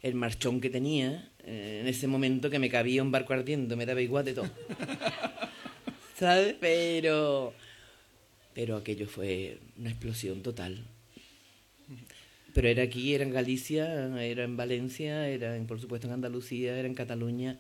el 0.02 0.16
marchón 0.16 0.62
que 0.62 0.70
tenía 0.70 1.30
eh, 1.44 1.80
en 1.82 1.88
ese 1.90 2.08
momento 2.08 2.50
que 2.50 2.58
me 2.58 2.70
cabía 2.70 3.04
un 3.04 3.12
barco 3.12 3.34
ardiendo, 3.34 3.76
me 3.76 3.86
daba 3.86 4.00
igual 4.00 4.24
de 4.24 4.34
todo. 4.34 4.50
¿Sabes? 6.18 6.56
Pero, 6.58 7.54
pero 8.54 8.78
aquello 8.78 9.10
fue 9.10 9.60
una 9.78 9.90
explosión 9.90 10.42
total. 10.42 10.86
Pero 12.54 12.70
era 12.70 12.84
aquí, 12.84 13.14
era 13.14 13.26
en 13.26 13.34
Galicia, 13.34 14.06
era 14.24 14.46
en 14.46 14.56
Valencia, 14.56 15.28
era 15.28 15.58
en, 15.58 15.68
por 15.68 15.82
supuesto 15.82 16.08
en 16.08 16.14
Andalucía, 16.14 16.80
era 16.80 16.88
en 16.88 16.96
Cataluña, 16.96 17.60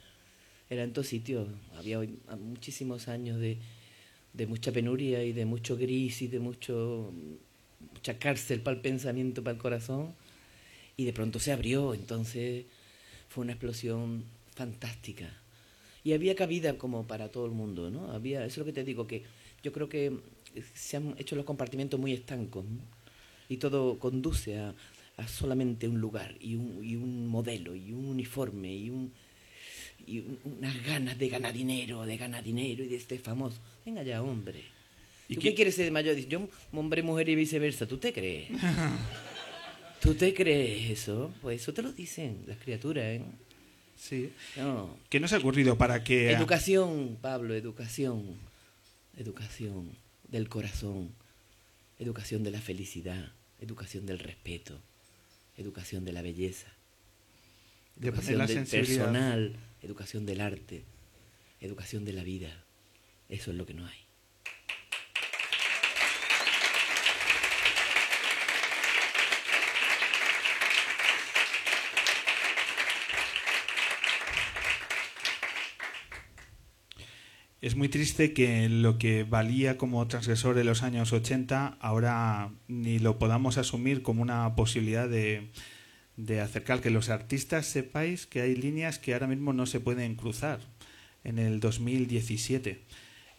era 0.70 0.84
en 0.84 0.94
todos 0.94 1.08
sitios. 1.08 1.48
Había 1.76 2.00
muchísimos 2.40 3.08
años 3.08 3.40
de, 3.40 3.58
de 4.34 4.48
mucha 4.48 4.72
penuria 4.72 5.24
y 5.24 5.34
de 5.34 5.46
mucho 5.46 5.78
gris 5.78 6.22
y 6.22 6.28
de 6.28 6.40
mucho 6.40 7.14
mucha 7.94 8.18
cárcel 8.18 8.62
para 8.62 8.76
el 8.76 8.82
pensamiento, 8.82 9.44
para 9.44 9.56
el 9.56 9.62
corazón. 9.62 10.14
Y 10.96 11.06
de 11.06 11.14
pronto 11.14 11.40
se 11.40 11.52
abrió, 11.52 11.94
entonces 11.94 12.66
fue 13.30 13.44
una 13.44 13.54
explosión 13.54 14.24
fantástica. 14.56 15.32
Y 16.04 16.14
había 16.14 16.36
cabida 16.36 16.78
como 16.78 17.06
para 17.06 17.30
todo 17.30 17.46
el 17.46 17.52
mundo, 17.52 17.92
¿no? 17.92 18.12
Había, 18.12 18.46
eso 18.46 18.54
es 18.54 18.58
lo 18.60 18.66
que 18.66 18.74
te 18.74 18.84
digo, 18.84 19.06
que 19.08 19.24
yo 19.62 19.72
creo 19.72 19.90
que 19.90 20.18
se 20.74 20.98
han 20.98 21.16
hecho 21.18 21.36
los 21.36 21.46
compartimentos 21.46 22.00
muy 22.00 22.14
estancos. 22.14 22.66
Y 23.50 23.58
todo 23.58 24.00
conduce 24.00 24.58
a, 24.58 24.74
a 25.18 25.28
solamente 25.28 25.88
un 25.88 26.00
lugar 26.00 26.36
y 26.40 26.56
un, 26.56 26.84
y 26.84 26.96
un 26.96 27.28
modelo 27.28 27.76
y 27.76 27.92
un 27.92 28.06
uniforme 28.06 28.74
y, 28.74 28.90
un, 28.90 29.12
y 30.08 30.20
un- 30.20 30.40
unas 30.60 30.84
ganas 30.86 31.18
de 31.18 31.30
ganar 31.30 31.54
dinero, 31.54 32.06
de 32.06 32.18
ganar 32.18 32.44
dinero 32.44 32.84
y 32.84 32.88
de 32.88 32.96
este 32.96 33.20
famoso. 33.20 33.60
Venga 33.86 34.02
ya, 34.04 34.22
hombre. 34.24 34.64
¿Y 35.30 35.36
¿Tú 35.36 35.42
qué- 35.42 35.50
qué 35.50 35.56
quieres 35.56 35.76
ser 35.76 35.86
de 35.86 35.92
mayor? 35.92 36.16
Dices, 36.16 36.30
yo, 36.32 36.48
hombre, 36.72 37.04
mujer 37.04 37.28
y 37.30 37.36
viceversa. 37.36 37.86
¿Tú 37.86 37.98
te 37.98 38.14
crees? 38.14 38.50
¿Tú 40.02 40.14
te 40.14 40.34
crees 40.34 40.92
eso? 40.92 41.34
Pues 41.42 41.62
eso 41.62 41.74
te 41.74 41.82
lo 41.82 41.92
dicen 41.92 42.44
las 42.48 42.58
criaturas, 42.58 43.04
¿eh? 43.04 43.22
Sí. 43.98 44.32
No. 44.56 44.96
¿Qué 45.10 45.20
nos 45.20 45.34
ha 45.34 45.38
ocurrido 45.40 45.78
para 45.78 46.04
que... 46.04 46.32
Educación, 46.32 47.18
Pablo, 47.22 47.56
educación. 47.56 48.38
Educación 49.18 49.92
del 50.28 50.48
corazón. 50.50 51.12
Educación 52.00 52.44
de 52.44 52.52
la 52.52 52.62
felicidad. 52.62 53.32
Educación 53.60 54.06
del 54.06 54.20
respeto. 54.20 54.80
Educación 55.58 56.06
de 56.06 56.12
la 56.14 56.22
belleza. 56.22 56.68
De 57.96 58.10
Educación 58.10 58.38
la 58.38 58.46
del 58.46 58.66
personal. 58.68 59.56
Educación 59.82 60.26
del 60.26 60.42
arte. 60.42 60.84
Educación 61.62 62.06
de 62.06 62.14
la 62.14 62.24
vida. 62.24 62.64
Eso 63.30 63.52
es 63.52 63.58
lo 63.58 63.66
que 63.66 63.74
no 63.74 63.86
hay. 63.86 64.08
Es 77.60 77.76
muy 77.76 77.90
triste 77.90 78.34
que 78.34 78.70
lo 78.70 78.98
que 78.98 79.24
valía 79.24 79.78
como 79.78 80.08
transgresor 80.08 80.58
en 80.58 80.68
los 80.68 80.84
años 80.84 81.12
80 81.12 81.78
ahora 81.82 82.52
ni 82.68 82.98
lo 83.00 83.18
podamos 83.18 83.58
asumir 83.58 84.04
como 84.04 84.22
una 84.22 84.56
posibilidad 84.56 85.10
de, 85.10 85.50
de 86.18 86.42
acercar 86.42 86.82
que 86.82 86.90
los 86.90 87.10
artistas 87.10 87.68
sepáis 87.68 88.26
que 88.26 88.42
hay 88.42 88.56
líneas 88.56 88.98
que 88.98 89.14
ahora 89.14 89.28
mismo 89.28 89.54
no 89.54 89.68
se 89.68 89.80
pueden 89.80 90.16
cruzar 90.16 90.60
en 91.24 91.38
el 91.38 91.60
2017. 91.60 92.82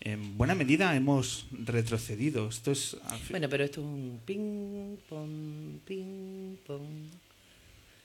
En 0.00 0.38
buena 0.38 0.54
medida 0.54 0.94
hemos 0.94 1.46
retrocedido. 1.50 2.48
Esto 2.48 2.70
es 2.70 2.96
Bueno, 3.30 3.48
pero 3.48 3.64
esto 3.64 3.80
es 3.80 3.86
un 3.86 4.20
ping, 4.24 4.96
pong, 5.08 5.80
ping, 5.84 6.56
pong. 6.64 7.10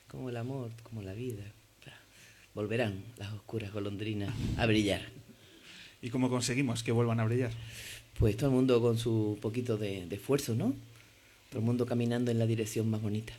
Como 0.07 0.29
el 0.29 0.37
amor, 0.37 0.71
como 0.81 1.03
la 1.03 1.13
vida. 1.13 1.43
Volverán 2.55 3.03
las 3.17 3.33
oscuras 3.33 3.71
golondrinas 3.73 4.33
a 4.57 4.65
brillar. 4.65 5.01
¿Y 6.01 6.09
cómo 6.09 6.29
conseguimos 6.29 6.83
que 6.83 6.91
vuelvan 6.91 7.19
a 7.19 7.25
brillar? 7.25 7.51
Pues 8.19 8.37
todo 8.37 8.49
el 8.49 8.55
mundo 8.55 8.79
con 8.81 8.97
su 8.97 9.37
poquito 9.41 9.77
de, 9.77 10.05
de 10.05 10.15
esfuerzo, 10.15 10.53
¿no? 10.55 10.75
Todo 11.49 11.59
el 11.59 11.65
mundo 11.65 11.85
caminando 11.85 12.29
en 12.29 12.37
la 12.39 12.45
dirección 12.45 12.89
más 12.89 13.01
bonita. 13.01 13.33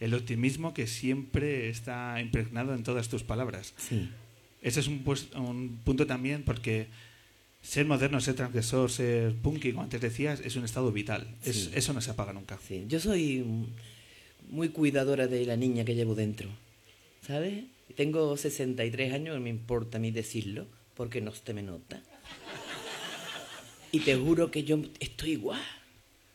El 0.00 0.14
optimismo 0.14 0.74
que 0.74 0.86
siempre 0.86 1.68
está 1.68 2.20
impregnado 2.20 2.74
en 2.74 2.82
todas 2.82 3.08
tus 3.08 3.22
palabras. 3.22 3.74
Sí. 3.76 4.08
Ese 4.62 4.80
es 4.80 4.86
un, 4.88 5.00
pues- 5.04 5.28
un 5.34 5.80
punto 5.84 6.06
también 6.06 6.42
porque 6.44 6.86
ser 7.62 7.86
moderno, 7.86 8.20
ser 8.20 8.34
transgresor, 8.34 8.90
ser 8.90 9.34
punky, 9.36 9.70
como 9.72 9.82
antes 9.84 10.00
decías, 10.00 10.40
es 10.40 10.56
un 10.56 10.64
estado 10.64 10.92
vital. 10.92 11.26
Es- 11.44 11.64
Sí. 11.64 11.70
eso 11.74 11.92
no 11.92 12.00
se 12.00 12.10
apaga 12.10 12.32
nunca. 12.32 12.58
Sí, 12.66 12.84
yo 12.88 13.00
soy 13.00 13.44
muy 14.50 14.68
cuidadora 14.70 15.26
de 15.26 15.46
la 15.46 15.56
niña 15.56 15.84
que 15.84 15.94
llevo 15.94 16.14
dentro, 16.14 16.48
¿sabes? 17.26 17.64
Tengo 17.96 18.36
63 18.36 19.12
años, 19.12 19.34
no 19.34 19.40
me 19.40 19.50
importa 19.50 19.98
a 19.98 20.00
mí 20.00 20.10
decirlo, 20.10 20.66
porque 20.96 21.20
no 21.20 21.32
se 21.32 21.54
me 21.54 21.62
nota. 21.62 22.02
Y 23.90 24.00
te 24.00 24.16
juro 24.16 24.50
que 24.50 24.64
yo 24.64 24.80
estoy 25.00 25.32
igual. 25.32 25.60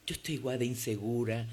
Yo 0.06 0.14
estoy 0.16 0.36
igual 0.36 0.60
de 0.60 0.66
insegura, 0.66 1.48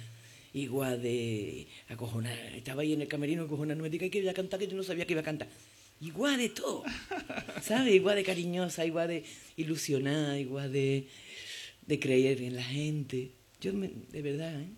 igual 0.55 1.03
de 1.03 1.67
acojonada. 1.89 2.57
Estaba 2.57 2.81
ahí 2.83 2.95
en 2.95 3.03
el 3.03 3.09
camerino 3.09 3.43
acojonada, 3.43 3.77
no 3.77 3.83
me 3.83 3.91
diga 3.91 4.09
que 4.09 4.21
iba 4.21 4.31
a 4.31 4.35
cantar, 4.35 4.59
que 4.61 4.69
yo 4.69 4.77
no 4.77 4.83
sabía 4.83 5.05
que 5.05 5.13
iba 5.13 5.21
a 5.21 5.25
cantar. 5.25 5.49
Igual 6.01 6.39
de 6.39 6.49
todo, 6.49 6.83
¿sabes? 7.63 7.95
Igual 7.95 8.17
de 8.17 8.25
cariñosa, 8.25 8.87
igual 8.87 9.09
de 9.09 9.25
ilusionada, 9.57 10.39
igual 10.39 10.73
de, 10.73 11.09
de 11.87 11.99
creer 12.01 12.41
en 12.43 12.57
la 12.57 12.65
gente. 12.65 13.33
Yo, 13.61 13.73
me- 13.75 13.91
de 14.11 14.23
verdad, 14.23 14.61
¿eh? 14.61 14.69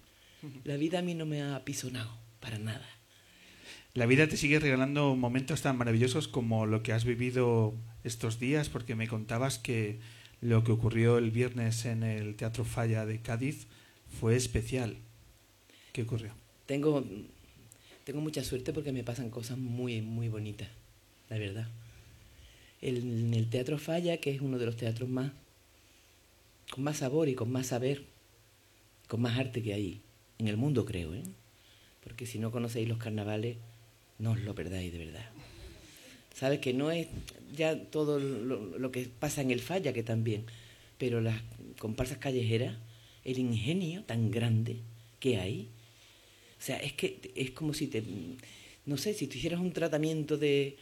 la 0.64 0.76
vida 0.76 0.98
a 0.98 1.02
mí 1.02 1.14
no 1.14 1.26
me 1.26 1.42
ha 1.42 1.56
apisonado 1.56 2.10
para 2.40 2.58
nada. 2.58 2.86
La 3.94 4.04
vida 4.06 4.28
te 4.28 4.36
sigue 4.36 4.60
regalando 4.60 5.16
momentos 5.16 5.62
tan 5.62 5.78
maravillosos 5.78 6.28
como 6.28 6.66
lo 6.66 6.82
que 6.82 6.92
has 6.92 7.04
vivido 7.06 7.74
estos 8.04 8.38
días, 8.38 8.68
porque 8.68 8.94
me 8.94 9.08
contabas 9.08 9.58
que 9.58 10.00
lo 10.42 10.62
que 10.64 10.72
ocurrió 10.72 11.16
el 11.16 11.30
viernes 11.30 11.86
en 11.86 12.02
el 12.02 12.36
Teatro 12.36 12.64
Falla 12.66 13.06
de 13.06 13.22
Cádiz 13.22 13.66
fue 14.20 14.36
especial. 14.36 14.98
¿Qué 15.96 16.02
ocurrió? 16.02 16.30
Tengo, 16.66 17.02
tengo 18.04 18.20
mucha 18.20 18.44
suerte 18.44 18.74
porque 18.74 18.92
me 18.92 19.02
pasan 19.02 19.30
cosas 19.30 19.56
muy, 19.56 20.02
muy 20.02 20.28
bonitas, 20.28 20.68
la 21.30 21.38
verdad. 21.38 21.68
En 22.82 23.32
el 23.32 23.48
Teatro 23.48 23.78
Falla, 23.78 24.18
que 24.18 24.30
es 24.30 24.42
uno 24.42 24.58
de 24.58 24.66
los 24.66 24.76
teatros 24.76 25.08
más 25.08 25.32
con 26.70 26.84
más 26.84 26.98
sabor 26.98 27.30
y 27.30 27.34
con 27.34 27.50
más 27.50 27.68
saber, 27.68 28.04
con 29.08 29.22
más 29.22 29.38
arte 29.38 29.62
que 29.62 29.72
hay 29.72 30.02
en 30.38 30.48
el 30.48 30.58
mundo, 30.58 30.84
creo, 30.84 31.14
¿eh? 31.14 31.22
Porque 32.04 32.26
si 32.26 32.38
no 32.38 32.50
conocéis 32.50 32.86
los 32.86 32.98
carnavales, 32.98 33.56
no 34.18 34.32
os 34.32 34.40
lo 34.40 34.54
perdáis 34.54 34.92
de 34.92 34.98
verdad. 34.98 35.30
Sabes 36.34 36.58
que 36.58 36.74
no 36.74 36.90
es 36.90 37.06
ya 37.56 37.74
todo 37.84 38.18
lo 38.18 38.92
que 38.92 39.08
pasa 39.18 39.40
en 39.40 39.50
el 39.50 39.60
falla, 39.60 39.94
que 39.94 40.02
también, 40.02 40.44
pero 40.98 41.22
las 41.22 41.40
comparsas 41.78 42.18
callejeras, 42.18 42.76
el 43.24 43.38
ingenio 43.38 44.04
tan 44.04 44.30
grande 44.30 44.76
que 45.20 45.38
hay, 45.40 45.70
o 46.58 46.62
sea, 46.62 46.76
es 46.78 46.92
que 46.92 47.18
es 47.34 47.50
como 47.50 47.74
si 47.74 47.86
te, 47.86 48.02
no 48.86 48.96
sé, 48.96 49.14
si 49.14 49.26
tú 49.26 49.36
hicieras 49.36 49.60
un 49.60 49.72
tratamiento 49.72 50.36
de, 50.36 50.76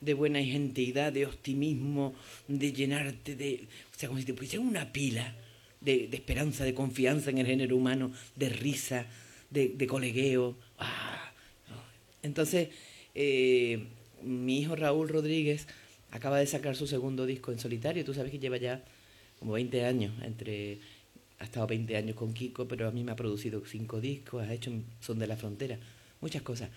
de 0.00 0.14
buena 0.14 0.42
genteidad, 0.42 1.12
de 1.12 1.26
optimismo, 1.26 2.14
de 2.48 2.72
llenarte 2.72 3.34
de, 3.36 3.66
o 3.94 3.98
sea, 3.98 4.08
como 4.08 4.20
si 4.20 4.26
te 4.26 4.34
pusieran 4.34 4.68
una 4.68 4.92
pila 4.92 5.34
de, 5.80 6.08
de 6.08 6.16
esperanza, 6.16 6.64
de 6.64 6.74
confianza 6.74 7.30
en 7.30 7.38
el 7.38 7.46
género 7.46 7.76
humano, 7.76 8.12
de 8.36 8.48
risa, 8.48 9.06
de, 9.50 9.68
de 9.68 9.86
colegueo. 9.86 10.56
¡Ah! 10.78 11.32
Entonces, 12.22 12.68
eh, 13.14 13.84
mi 14.22 14.60
hijo 14.60 14.76
Raúl 14.76 15.08
Rodríguez 15.08 15.66
acaba 16.10 16.38
de 16.38 16.46
sacar 16.46 16.76
su 16.76 16.86
segundo 16.86 17.26
disco 17.26 17.52
en 17.52 17.58
solitario. 17.58 18.04
Tú 18.04 18.14
sabes 18.14 18.30
que 18.30 18.38
lleva 18.38 18.56
ya 18.56 18.82
como 19.38 19.52
20 19.52 19.84
años, 19.84 20.14
entre 20.22 20.78
ha 21.44 21.46
estado 21.46 21.66
20 21.66 21.96
años 21.96 22.16
con 22.16 22.32
Kiko, 22.34 22.66
pero 22.66 22.88
a 22.88 22.90
mí 22.90 23.04
me 23.04 23.12
ha 23.12 23.16
producido 23.16 23.62
cinco 23.66 24.00
discos, 24.00 24.42
ha 24.42 24.52
hecho 24.52 24.72
Son 25.00 25.18
de 25.18 25.26
la 25.26 25.36
Frontera, 25.36 25.78
muchas 26.20 26.42
cosas. 26.42 26.70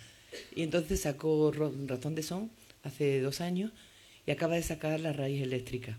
Y 0.56 0.62
entonces 0.64 1.00
sacó 1.02 1.52
Razón 1.52 2.16
de 2.16 2.24
Son 2.24 2.52
hace 2.84 3.22
dos 3.22 3.42
años 3.42 3.72
y 4.26 4.32
acaba 4.32 4.56
de 4.56 4.64
sacar 4.64 5.00
La 5.00 5.14
Raíz 5.14 5.42
Eléctrica, 5.42 5.98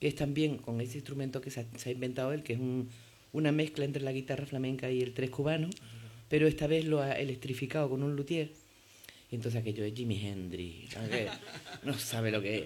que 0.00 0.08
es 0.08 0.14
también 0.14 0.58
con 0.58 0.80
ese 0.80 0.98
instrumento 0.98 1.40
que 1.40 1.50
se 1.50 1.60
ha, 1.60 1.66
se 1.78 1.88
ha 1.88 1.92
inventado 1.92 2.32
él, 2.32 2.42
que 2.42 2.52
es 2.54 2.60
un- 2.60 2.88
una 3.32 3.50
mezcla 3.50 3.84
entre 3.86 4.02
la 4.02 4.12
guitarra 4.12 4.44
flamenca 4.46 4.90
y 4.90 5.00
el 5.00 5.14
tres 5.14 5.30
cubano, 5.30 5.70
pero 6.28 6.46
esta 6.46 6.66
vez 6.66 6.84
lo 6.84 7.00
ha 7.00 7.12
electrificado 7.12 7.88
con 7.88 8.02
un 8.02 8.14
luthier. 8.14 8.50
Y 9.30 9.36
entonces 9.36 9.58
aquello 9.60 9.84
es 9.84 9.94
Jimi 9.94 10.20
Hendrix, 10.20 10.94
no 11.82 11.98
sabe 11.98 12.30
lo 12.30 12.42
que 12.42 12.58
es. 12.58 12.64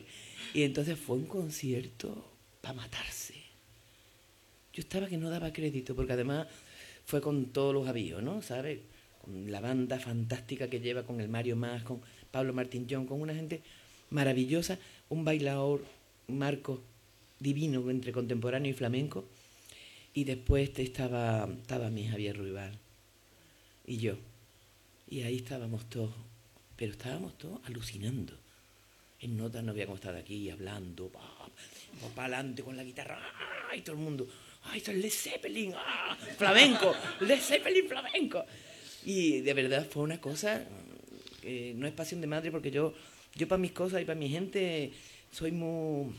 Y 0.54 0.62
entonces 0.64 0.98
fue 0.98 1.16
un 1.18 1.26
concierto 1.26 2.32
para 2.60 2.74
matarse. 2.74 3.34
Yo 4.76 4.82
estaba 4.82 5.06
que 5.08 5.16
no 5.16 5.30
daba 5.30 5.54
crédito, 5.54 5.96
porque 5.96 6.12
además 6.12 6.46
fue 7.06 7.22
con 7.22 7.46
todos 7.46 7.72
los 7.72 7.88
avíos, 7.88 8.22
¿no? 8.22 8.42
¿Sabes? 8.42 8.80
Con 9.24 9.50
la 9.50 9.60
banda 9.60 9.98
fantástica 9.98 10.68
que 10.68 10.80
lleva, 10.80 11.02
con 11.04 11.18
el 11.22 11.30
Mario 11.30 11.56
Más, 11.56 11.82
con 11.82 12.02
Pablo 12.30 12.52
Martín 12.52 12.86
John, 12.88 13.06
con 13.06 13.22
una 13.22 13.34
gente 13.34 13.62
maravillosa, 14.10 14.78
un 15.08 15.24
bailador, 15.24 15.82
Marco, 16.28 16.82
divino 17.40 17.88
entre 17.88 18.12
contemporáneo 18.12 18.70
y 18.70 18.74
flamenco. 18.74 19.24
Y 20.12 20.24
después 20.24 20.70
te 20.74 20.82
estaba, 20.82 21.48
estaba 21.50 21.88
mi 21.88 22.06
Javier 22.06 22.36
Ruibal 22.36 22.78
y 23.86 23.96
yo. 23.96 24.16
Y 25.08 25.22
ahí 25.22 25.36
estábamos 25.36 25.88
todos, 25.88 26.12
pero 26.76 26.92
estábamos 26.92 27.38
todos 27.38 27.60
alucinando. 27.64 28.34
En 29.20 29.38
notas 29.38 29.64
no 29.64 29.70
habíamos 29.72 30.00
estado 30.00 30.18
aquí 30.18 30.50
hablando, 30.50 31.10
para 32.14 32.36
adelante 32.36 32.62
con 32.62 32.76
la 32.76 32.84
guitarra, 32.84 33.18
¡ay! 33.72 33.80
Todo 33.80 33.96
el 33.96 34.02
mundo, 34.02 34.28
¡ay! 34.70 34.82
Es 34.84 34.88
Led 34.88 35.10
Zeppelin, 35.10 35.74
¡ah! 35.76 36.16
Flamenco, 36.36 36.94
Led 37.20 37.40
Zeppelin 37.40 37.88
flamenco. 37.88 38.44
Y 39.04 39.40
de 39.40 39.54
verdad 39.54 39.86
fue 39.88 40.02
una 40.02 40.20
cosa, 40.20 40.64
que 41.40 41.72
no 41.76 41.86
es 41.86 41.92
pasión 41.92 42.20
de 42.20 42.26
madre 42.26 42.50
porque 42.50 42.70
yo, 42.70 42.94
yo 43.34 43.46
para 43.46 43.58
mis 43.58 43.72
cosas 43.72 44.02
y 44.02 44.04
para 44.04 44.18
mi 44.18 44.28
gente 44.28 44.92
soy 45.30 45.52
muy, 45.52 46.12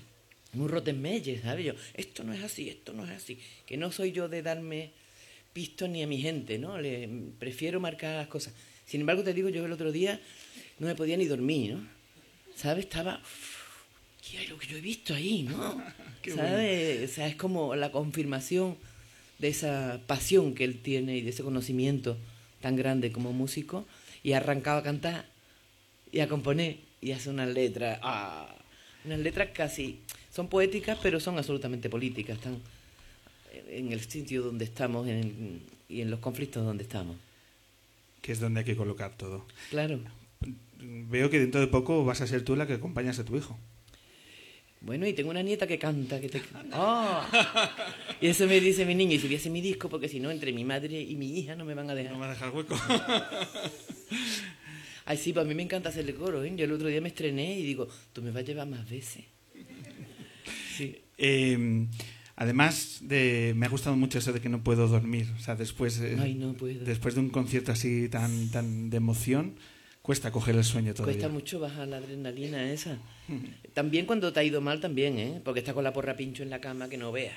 muy 0.53 0.67
rotemelle, 0.67 1.41
¿sabes? 1.41 1.65
Yo, 1.65 1.73
esto 1.93 2.23
no 2.23 2.33
es 2.33 2.43
así, 2.43 2.69
esto 2.69 2.93
no 2.93 3.03
es 3.03 3.11
así. 3.11 3.39
Que 3.65 3.77
no 3.77 3.91
soy 3.91 4.11
yo 4.11 4.29
de 4.29 4.41
darme 4.41 4.91
pisto 5.53 5.87
ni 5.87 6.03
a 6.03 6.07
mi 6.07 6.21
gente, 6.21 6.57
¿no? 6.57 6.79
Le, 6.79 7.09
prefiero 7.39 7.79
marcar 7.79 8.15
las 8.15 8.27
cosas. 8.27 8.53
Sin 8.85 9.01
embargo, 9.01 9.23
te 9.23 9.33
digo, 9.33 9.49
yo 9.49 9.65
el 9.65 9.71
otro 9.71 9.91
día 9.91 10.21
no 10.79 10.87
me 10.87 10.95
podía 10.95 11.17
ni 11.17 11.25
dormir, 11.25 11.73
¿no? 11.73 11.87
¿Sabes? 12.55 12.85
Estaba... 12.85 13.21
¿Qué 14.31 14.43
es 14.43 14.49
lo 14.49 14.57
que 14.57 14.67
yo 14.67 14.77
he 14.77 14.81
visto 14.81 15.13
ahí, 15.13 15.43
no? 15.43 15.81
Qué 16.21 16.31
¿Sabes? 16.31 17.09
O 17.09 17.13
sea, 17.13 17.27
es 17.27 17.35
como 17.35 17.75
la 17.75 17.91
confirmación 17.91 18.75
de 19.39 19.47
esa 19.49 19.99
pasión 20.07 20.53
que 20.55 20.63
él 20.63 20.79
tiene 20.81 21.17
y 21.17 21.21
de 21.21 21.29
ese 21.29 21.43
conocimiento 21.43 22.17
tan 22.61 22.75
grande 22.75 23.11
como 23.11 23.31
músico. 23.33 23.85
Y 24.23 24.33
ha 24.33 24.37
arrancado 24.37 24.79
a 24.79 24.83
cantar 24.83 25.25
y 26.11 26.19
a 26.19 26.27
componer 26.27 26.77
y 27.01 27.11
hace 27.11 27.29
unas 27.29 27.49
letras... 27.49 27.99
¡Ah! 28.03 28.53
Unas 29.05 29.19
letras 29.19 29.49
casi... 29.53 29.99
Son 30.33 30.49
poéticas, 30.49 30.97
pero 31.01 31.19
son 31.19 31.37
absolutamente 31.37 31.89
políticas. 31.89 32.37
Están 32.37 32.59
en 33.69 33.91
el 33.91 34.01
sitio 34.01 34.43
donde 34.43 34.65
estamos 34.65 35.07
en- 35.07 35.61
y 35.89 36.01
en 36.01 36.11
los 36.11 36.19
conflictos 36.19 36.65
donde 36.65 36.83
estamos. 36.83 37.15
Que 38.21 38.33
es 38.33 38.39
donde 38.39 38.59
hay 38.59 38.65
que 38.65 38.75
colocar 38.75 39.15
todo. 39.15 39.45
Claro. 39.69 39.99
Veo 40.79 41.29
que 41.29 41.39
dentro 41.39 41.61
de 41.61 41.67
poco 41.67 42.03
vas 42.03 42.21
a 42.21 42.27
ser 42.27 42.43
tú 42.43 42.55
la 42.55 42.67
que 42.67 42.73
acompañas 42.73 43.17
a 43.19 43.25
tu 43.25 43.37
hijo. 43.37 43.57
Bueno, 44.81 45.07
y 45.07 45.13
tengo 45.13 45.31
una 45.31 45.41
nieta 45.41 45.65
que 45.67 45.79
canta, 45.79 46.21
que 46.21 46.29
te... 46.29 46.41
¡Ah! 46.71 47.27
Y 48.21 48.27
eso 48.27 48.45
me 48.45 48.59
dice 48.59 48.85
mi 48.85 48.95
niña, 48.95 49.15
y 49.15 49.19
si 49.19 49.27
hubiese 49.27 49.49
mi 49.49 49.59
disco, 49.61 49.89
porque 49.89 50.07
si 50.07 50.19
no, 50.19 50.29
entre 50.31 50.53
mi 50.53 50.63
madre 50.63 51.01
y 51.01 51.15
mi 51.15 51.37
hija 51.39 51.55
no 51.55 51.65
me 51.65 51.73
van 51.73 51.89
a 51.89 51.95
dejar. 51.95 52.13
No 52.13 52.19
me 52.19 52.25
va 52.25 52.31
a 52.31 52.35
dejar 52.35 52.51
hueco. 52.51 52.75
Ay, 55.05 55.17
sí, 55.17 55.33
pues 55.33 55.45
a 55.45 55.47
mí 55.47 55.55
me 55.55 55.63
encanta 55.63 55.89
hacerle 55.89 56.13
coro, 56.13 56.43
¿eh? 56.43 56.53
Yo 56.55 56.65
el 56.65 56.71
otro 56.71 56.87
día 56.89 56.99
me 57.01 57.07
estrené 57.09 57.57
y 57.57 57.63
digo, 57.63 57.87
tú 58.13 58.21
me 58.21 58.31
vas 58.31 58.43
a 58.43 58.45
llevar 58.45 58.67
más 58.67 58.89
veces. 58.89 59.23
Sí. 60.75 60.97
Eh, 61.17 61.87
además, 62.35 62.99
de, 63.01 63.53
me 63.55 63.65
ha 63.65 63.69
gustado 63.69 63.95
mucho 63.95 64.19
eso 64.19 64.33
de 64.33 64.41
que 64.41 64.49
no 64.49 64.63
puedo 64.63 64.87
dormir. 64.87 65.27
O 65.37 65.39
sea, 65.39 65.55
después, 65.55 65.99
eh, 66.01 66.17
Ay, 66.19 66.35
no 66.35 66.53
puedo. 66.53 66.83
después 66.83 67.15
de 67.15 67.21
un 67.21 67.29
concierto 67.29 67.71
así 67.71 68.09
tan, 68.09 68.51
tan 68.51 68.89
de 68.89 68.97
emoción, 68.97 69.55
cuesta 70.07 70.31
coger 70.31 70.55
el 70.55 70.63
sueño 70.63 70.93
todavía. 70.93 71.15
Cuesta 71.15 71.27
mucho 71.29 71.59
bajar 71.59 71.85
la 71.87 71.97
adrenalina 71.97 72.71
esa. 72.71 72.97
También 73.73 74.05
cuando 74.05 74.31
te 74.31 74.39
ha 74.39 74.43
ido 74.43 74.61
mal, 74.61 74.79
también, 74.79 75.19
¿eh? 75.19 75.41
Porque 75.43 75.59
está 75.59 75.73
con 75.73 75.83
la 75.83 75.91
porra 75.91 76.15
pincho 76.15 76.41
en 76.43 76.49
la 76.49 76.59
cama 76.61 76.87
que 76.87 76.97
no 76.97 77.11
veas. 77.11 77.35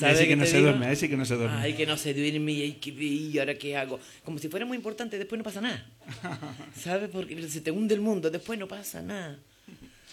Y 0.00 0.04
ahí 0.04 0.14
sí 0.14 0.22
qué 0.24 0.28
que 0.28 0.36
no 0.36 0.44
se 0.44 0.56
digo? 0.58 0.68
duerme, 0.68 0.86
ahí 0.86 0.96
sí 0.96 1.08
que 1.08 1.16
no 1.16 1.24
se 1.24 1.34
duerme. 1.34 1.56
Ay, 1.56 1.72
que 1.74 1.86
no 1.86 1.96
se 1.96 2.12
duerme 2.12 2.52
y, 2.52 2.72
que- 2.74 2.90
y 2.90 3.38
ahora 3.38 3.54
qué 3.54 3.76
hago. 3.76 3.98
Como 4.24 4.38
si 4.38 4.48
fuera 4.48 4.66
muy 4.66 4.76
importante, 4.76 5.16
después 5.18 5.38
no 5.38 5.44
pasa 5.44 5.60
nada. 5.62 5.86
¿Sabes? 6.78 7.08
Porque 7.10 7.48
se 7.48 7.62
te 7.62 7.70
hunde 7.70 7.94
el 7.94 8.00
mundo, 8.02 8.30
después 8.30 8.58
no 8.58 8.68
pasa 8.68 9.00
nada. 9.00 9.38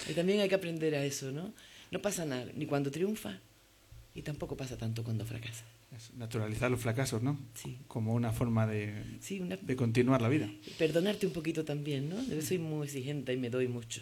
Y 0.09 0.13
también 0.13 0.39
hay 0.39 0.47
que 0.49 0.55
aprender 0.55 0.95
a 0.95 1.03
eso, 1.03 1.31
¿no? 1.31 1.53
No 1.91 1.99
pasa 2.01 2.23
nada, 2.25 2.47
ni 2.55 2.65
cuando 2.65 2.89
triunfa, 2.89 3.37
y 4.15 4.21
tampoco 4.21 4.55
pasa 4.55 4.77
tanto 4.77 5.03
cuando 5.03 5.25
fracasa. 5.25 5.65
Es 5.95 6.13
naturalizar 6.15 6.69
los 6.71 6.79
fracasos, 6.79 7.21
¿no? 7.23 7.37
Sí. 7.53 7.79
Como 7.87 8.13
una 8.13 8.31
forma 8.31 8.67
de, 8.67 9.01
Sí, 9.21 9.39
una... 9.39 9.55
de 9.57 9.75
continuar 9.75 10.21
la 10.21 10.29
vida. 10.29 10.49
perdonarte 10.77 11.25
un 11.27 11.33
poquito 11.33 11.63
también, 11.65 12.09
¿no? 12.09 12.21
Yo 12.23 12.41
soy 12.41 12.57
muy 12.59 12.85
exigente 12.85 13.33
y 13.33 13.37
me 13.37 13.49
doy 13.49 13.67
mucho. 13.67 14.01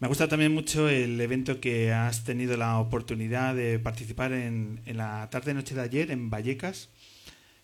Me 0.00 0.06
ha 0.06 0.08
gustado 0.08 0.28
también 0.30 0.52
mucho 0.52 0.88
el 0.88 1.20
evento 1.20 1.60
que 1.60 1.92
has 1.92 2.24
tenido 2.24 2.56
la 2.56 2.78
oportunidad 2.78 3.54
de 3.54 3.78
participar 3.78 4.32
en, 4.32 4.80
en 4.86 4.96
la 4.96 5.28
tarde-noche 5.30 5.74
de 5.74 5.80
ayer 5.82 6.10
en 6.10 6.30
Vallecas, 6.30 6.88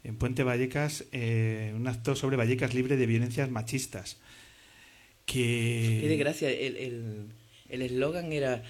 en 0.04 0.16
Puente 0.16 0.44
Vallecas, 0.44 1.04
eh, 1.12 1.72
un 1.74 1.86
acto 1.88 2.14
sobre 2.16 2.36
Vallecas 2.36 2.72
libre 2.74 2.96
de 2.96 3.06
violencias 3.06 3.50
machistas. 3.50 4.18
Que... 5.26 5.98
Qué 6.02 6.08
desgracia, 6.08 6.50
el 6.50 6.76
el- 6.76 7.26
el 7.68 7.82
eslogan 7.82 8.32
era, 8.32 8.62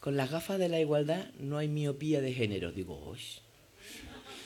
con 0.00 0.16
las 0.16 0.30
gafas 0.30 0.58
de 0.58 0.68
la 0.68 0.80
igualdad 0.80 1.30
no 1.38 1.58
hay 1.58 1.68
miopía 1.68 2.20
de 2.20 2.32
género. 2.34 2.72
Digo, 2.72 3.10
uy. 3.10 3.18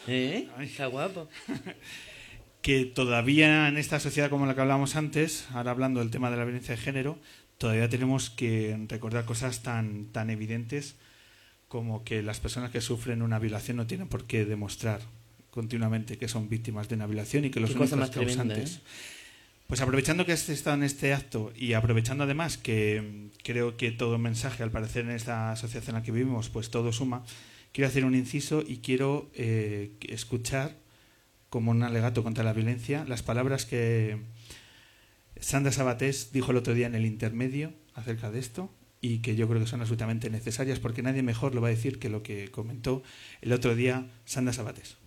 ¿Eh? 0.07 0.49
Está 0.61 0.87
guapo. 0.87 1.29
que 2.63 2.85
todavía 2.85 3.69
en 3.69 3.77
esta 3.77 4.01
sociedad 4.01 4.31
como 4.31 4.47
la 4.47 4.55
que 4.55 4.61
hablábamos 4.61 4.97
antes, 4.97 5.47
ahora 5.53 5.73
hablando 5.73 6.01
del 6.01 6.11
tema 6.11 6.31
de 6.31 6.37
la 6.37 6.45
violencia 6.45 6.77
de 6.77 6.81
género, 6.81 7.19
todavía 7.59 7.89
tenemos 7.89 8.31
que 8.31 8.79
recordar 8.89 9.25
cosas 9.25 9.63
tan, 9.63 10.07
tan 10.07 10.31
evidentes 10.31 10.97
como 11.69 12.05
que 12.05 12.23
las 12.23 12.39
personas 12.39 12.71
que 12.71 12.81
sufren 12.81 13.23
una 13.23 13.39
violación 13.39 13.79
no 13.79 13.87
tienen 13.87 14.09
por 14.09 14.27
qué 14.27 14.45
demostrar 14.45 15.01
continuamente 15.51 16.19
que 16.19 16.29
son 16.29 16.49
víctimas 16.49 16.89
de 16.89 16.95
una 16.95 17.07
violación 17.07 17.45
y 17.45 17.51
que 17.51 17.61
los 17.61 17.71
únicos 17.71 17.97
más 17.97 18.11
tremenda, 18.11 18.45
causantes. 18.45 18.77
¿eh? 18.77 18.81
Pues 19.67 19.81
aprovechando 19.81 20.27
que 20.27 20.33
has 20.33 20.49
estado 20.49 20.77
en 20.77 20.83
este 20.83 21.15
acto 21.15 21.53
y 21.57 21.73
aprovechando 21.73 22.25
además 22.25 22.59
que 22.59 23.01
mm, 23.01 23.39
creo 23.43 23.77
que 23.77 23.91
todo 23.91 24.19
mensaje, 24.19 24.63
al 24.63 24.71
parecer 24.71 25.05
en 25.05 25.13
esta 25.13 25.57
sociedad 25.57 25.89
en 25.89 25.95
la 25.95 26.03
que 26.03 26.13
vivimos, 26.13 26.49
pues 26.49 26.71
todo 26.71 26.93
suma, 26.93 27.25
quiero 27.73 27.89
hacer 27.89 28.05
un 28.05 28.15
inciso 28.15 28.63
y 28.67 28.79
quiero 28.79 29.31
eh, 29.35 29.93
escuchar 30.09 30.77
como 31.51 31.71
un 31.71 31.83
alegato 31.83 32.23
contra 32.23 32.45
la 32.45 32.53
violencia 32.53 33.05
las 33.07 33.23
palabras 33.23 33.67
que 33.67 34.19
Sandra 35.41 35.73
Sabatés 35.73 36.33
dijo 36.33 36.53
el 36.53 36.57
otro 36.57 36.75
día 36.75 36.87
en 36.87 36.95
el 36.95 37.05
intermedio 37.05 37.73
acerca 37.95 38.31
de 38.31 38.39
esto 38.39 38.71
y 39.01 39.19
que 39.19 39.35
yo 39.35 39.49
creo 39.49 39.61
que 39.61 39.67
son 39.67 39.81
absolutamente 39.81 40.31
necesarias 40.31 40.79
porque 40.79 41.03
nadie 41.03 41.23
mejor 41.23 41.55
lo 41.55 41.61
va 41.61 41.69
a 41.69 41.73
decir 41.73 41.99
que 41.99 42.09
lo 42.09 42.23
que 42.23 42.51
comentó 42.51 43.03
el 43.41 43.53
otro 43.53 43.75
día 43.75 44.07
Sandra 44.25 44.53
Sabatés. 44.53 45.02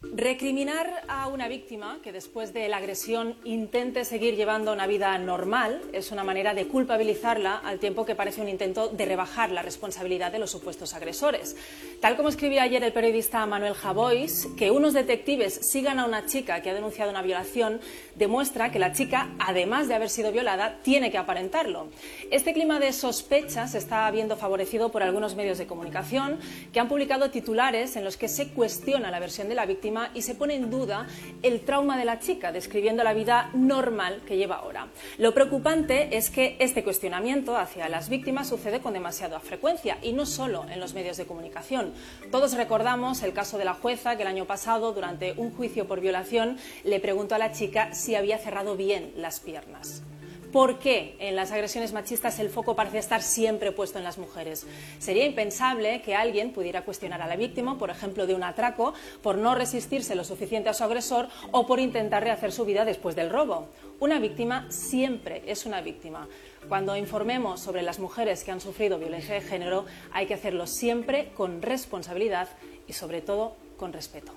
Recriminar 0.00 1.02
a 1.08 1.26
una 1.26 1.48
víctima 1.48 1.98
que 2.04 2.12
después 2.12 2.52
de 2.52 2.68
la 2.68 2.76
agresión 2.76 3.34
intente 3.42 4.04
seguir 4.04 4.36
llevando 4.36 4.72
una 4.72 4.86
vida 4.86 5.18
normal 5.18 5.82
es 5.92 6.12
una 6.12 6.22
manera 6.22 6.54
de 6.54 6.68
culpabilizarla 6.68 7.56
al 7.56 7.80
tiempo 7.80 8.06
que 8.06 8.14
parece 8.14 8.40
un 8.40 8.48
intento 8.48 8.86
de 8.90 9.06
rebajar 9.06 9.50
la 9.50 9.62
responsabilidad 9.62 10.30
de 10.30 10.38
los 10.38 10.52
supuestos 10.52 10.94
agresores. 10.94 11.56
Tal 12.00 12.16
como 12.16 12.28
escribía 12.28 12.62
ayer 12.62 12.84
el 12.84 12.92
periodista 12.92 13.44
Manuel 13.46 13.74
Javois, 13.74 14.46
que 14.56 14.70
unos 14.70 14.92
detectives 14.92 15.68
sigan 15.68 15.98
a 15.98 16.04
una 16.04 16.26
chica 16.26 16.62
que 16.62 16.70
ha 16.70 16.74
denunciado 16.74 17.10
una 17.10 17.22
violación 17.22 17.80
demuestra 18.14 18.70
que 18.70 18.78
la 18.78 18.92
chica, 18.92 19.34
además 19.40 19.88
de 19.88 19.94
haber 19.94 20.10
sido 20.10 20.30
violada, 20.30 20.78
tiene 20.84 21.10
que 21.10 21.18
aparentarlo. 21.18 21.88
Este 22.30 22.52
clima 22.52 22.78
de 22.78 22.92
sospechas 22.92 23.74
está 23.74 24.08
viendo 24.12 24.36
favorecido 24.36 24.92
por 24.92 25.02
algunos 25.02 25.34
medios 25.34 25.58
de 25.58 25.66
comunicación 25.66 26.38
que 26.72 26.78
han 26.78 26.86
publicado 26.86 27.32
titulares 27.32 27.96
en 27.96 28.04
los 28.04 28.16
que 28.16 28.28
se 28.28 28.50
cuestiona 28.50 29.10
la 29.10 29.18
versión 29.18 29.48
de 29.48 29.56
la 29.56 29.66
víctima 29.66 29.87
y 30.14 30.22
se 30.22 30.34
pone 30.34 30.54
en 30.54 30.70
duda 30.70 31.06
el 31.42 31.60
trauma 31.60 31.96
de 31.96 32.04
la 32.04 32.18
chica, 32.18 32.52
describiendo 32.52 33.04
la 33.04 33.14
vida 33.14 33.50
normal 33.54 34.22
que 34.26 34.36
lleva 34.36 34.56
ahora. 34.56 34.88
Lo 35.18 35.32
preocupante 35.32 36.16
es 36.16 36.30
que 36.30 36.56
este 36.58 36.84
cuestionamiento 36.84 37.56
hacia 37.56 37.88
las 37.88 38.08
víctimas 38.08 38.48
sucede 38.48 38.80
con 38.80 38.92
demasiada 38.92 39.40
frecuencia 39.40 39.98
y 40.02 40.12
no 40.12 40.26
solo 40.26 40.66
en 40.70 40.80
los 40.80 40.94
medios 40.94 41.16
de 41.16 41.26
comunicación. 41.26 41.92
Todos 42.30 42.54
recordamos 42.54 43.22
el 43.22 43.32
caso 43.32 43.58
de 43.58 43.64
la 43.64 43.74
jueza 43.74 44.16
que 44.16 44.22
el 44.22 44.28
año 44.28 44.44
pasado, 44.44 44.92
durante 44.92 45.32
un 45.36 45.50
juicio 45.52 45.86
por 45.86 46.00
violación, 46.00 46.58
le 46.84 47.00
preguntó 47.00 47.34
a 47.34 47.38
la 47.38 47.52
chica 47.52 47.94
si 47.94 48.14
había 48.14 48.38
cerrado 48.38 48.76
bien 48.76 49.12
las 49.16 49.40
piernas. 49.40 50.02
¿Por 50.52 50.78
qué 50.78 51.14
en 51.18 51.36
las 51.36 51.52
agresiones 51.52 51.92
machistas 51.92 52.38
el 52.38 52.48
foco 52.48 52.74
parece 52.74 52.96
estar 52.98 53.22
siempre 53.22 53.70
puesto 53.70 53.98
en 53.98 54.04
las 54.04 54.16
mujeres? 54.16 54.66
Sería 54.98 55.26
impensable 55.26 56.00
que 56.00 56.14
alguien 56.14 56.52
pudiera 56.52 56.82
cuestionar 56.82 57.20
a 57.20 57.26
la 57.26 57.36
víctima, 57.36 57.76
por 57.76 57.90
ejemplo, 57.90 58.26
de 58.26 58.34
un 58.34 58.42
atraco, 58.42 58.94
por 59.22 59.36
no 59.36 59.54
resistirse 59.54 60.14
lo 60.14 60.24
suficiente 60.24 60.70
a 60.70 60.74
su 60.74 60.84
agresor 60.84 61.28
o 61.50 61.66
por 61.66 61.80
intentar 61.80 62.22
rehacer 62.22 62.50
su 62.50 62.64
vida 62.64 62.86
después 62.86 63.14
del 63.14 63.28
robo. 63.28 63.68
Una 64.00 64.18
víctima 64.18 64.66
siempre 64.70 65.42
es 65.46 65.66
una 65.66 65.82
víctima. 65.82 66.26
Cuando 66.66 66.96
informemos 66.96 67.60
sobre 67.60 67.82
las 67.82 67.98
mujeres 67.98 68.42
que 68.42 68.50
han 68.50 68.62
sufrido 68.62 68.98
violencia 68.98 69.34
de 69.34 69.42
género, 69.42 69.84
hay 70.12 70.26
que 70.26 70.34
hacerlo 70.34 70.66
siempre 70.66 71.30
con 71.36 71.60
responsabilidad 71.60 72.48
y, 72.86 72.94
sobre 72.94 73.20
todo, 73.20 73.54
con 73.76 73.92
respeto. 73.92 74.32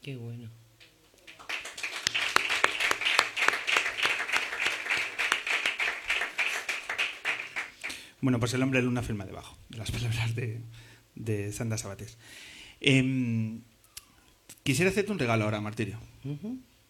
Qué 0.00 0.16
bueno. 0.16 0.63
Bueno, 8.24 8.40
pues 8.40 8.54
el 8.54 8.62
hombre 8.62 8.80
luna 8.80 9.02
firma 9.02 9.26
debajo 9.26 9.54
de 9.68 9.76
las 9.76 9.90
palabras 9.92 10.34
de, 10.34 10.62
de 11.14 11.52
Sandra 11.52 11.76
Sabates. 11.76 12.16
Em, 12.80 13.60
quisiera 14.62 14.90
hacerte 14.90 15.12
un 15.12 15.18
regalo 15.18 15.44
ahora, 15.44 15.60
Martirio. 15.60 16.00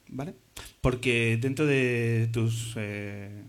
¿Vale? 0.06 0.36
Porque 0.80 1.36
dentro 1.40 1.66
de 1.66 2.30
tus, 2.32 2.74
eh, 2.76 3.42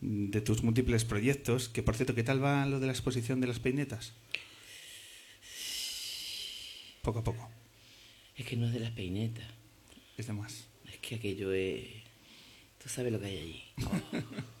de 0.00 0.40
tus 0.42 0.62
múltiples 0.62 1.04
proyectos, 1.04 1.68
que 1.68 1.82
por 1.82 1.96
cierto, 1.96 2.14
¿qué 2.14 2.22
tal 2.22 2.40
va 2.40 2.66
lo 2.66 2.78
de 2.78 2.86
la 2.86 2.92
exposición 2.92 3.40
de 3.40 3.48
las 3.48 3.58
peinetas? 3.58 4.12
Poco 7.02 7.18
a 7.18 7.24
poco. 7.24 7.50
Es 8.36 8.46
que 8.46 8.56
no 8.56 8.68
es 8.68 8.72
de 8.72 8.78
las 8.78 8.92
peinetas. 8.92 9.48
Es 10.16 10.28
de 10.28 10.34
más. 10.34 10.68
Es 10.86 10.98
que 10.98 11.16
aquello 11.16 11.52
es... 11.52 11.84
Tú 12.80 12.88
sabes 12.88 13.12
lo 13.12 13.18
que 13.18 13.26
hay 13.26 13.38
allí. 13.38 13.64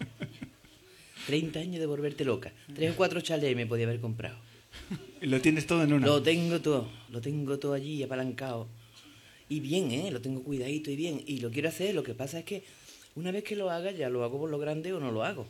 30 1.28 1.58
años 1.58 1.78
de 1.78 1.84
volverte 1.84 2.24
loca. 2.24 2.54
Tres 2.74 2.92
o 2.92 2.96
cuatro 2.96 3.20
chalés 3.20 3.54
me 3.54 3.66
podía 3.66 3.84
haber 3.84 4.00
comprado. 4.00 4.38
Lo 5.20 5.42
tienes 5.42 5.66
todo 5.66 5.82
en 5.82 5.92
una. 5.92 6.06
Lo 6.06 6.22
tengo 6.22 6.58
todo, 6.62 6.88
lo 7.10 7.20
tengo 7.20 7.58
todo 7.58 7.74
allí 7.74 8.02
apalancado. 8.02 8.66
Y 9.46 9.60
bien, 9.60 9.90
¿eh? 9.90 10.10
Lo 10.10 10.22
tengo 10.22 10.42
cuidadito 10.42 10.90
y 10.90 10.96
bien. 10.96 11.22
Y 11.26 11.40
lo 11.40 11.50
quiero 11.50 11.68
hacer, 11.68 11.94
lo 11.94 12.02
que 12.02 12.14
pasa 12.14 12.38
es 12.38 12.46
que 12.46 12.64
una 13.14 13.30
vez 13.30 13.44
que 13.44 13.56
lo 13.56 13.68
haga, 13.68 13.90
ya 13.90 14.08
lo 14.08 14.24
hago 14.24 14.38
por 14.38 14.48
lo 14.48 14.58
grande 14.58 14.94
o 14.94 15.00
no 15.00 15.12
lo 15.12 15.22
hago. 15.22 15.46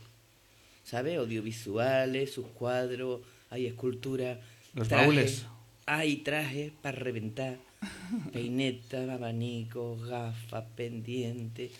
¿Sabes? 0.83 1.17
Audiovisuales, 1.17 2.33
sus 2.33 2.47
cuadros, 2.49 3.21
hay 3.49 3.67
esculturas. 3.67 4.41
Los 4.75 4.89
trajes, 4.89 5.07
baúles. 5.07 5.47
Hay 5.87 6.17
trajes 6.17 6.73
para 6.83 6.99
reventar. 6.99 7.57
Peinetas, 8.33 9.09
abanicos, 9.09 10.05
gafas, 10.09 10.65
pendientes. 10.75 11.71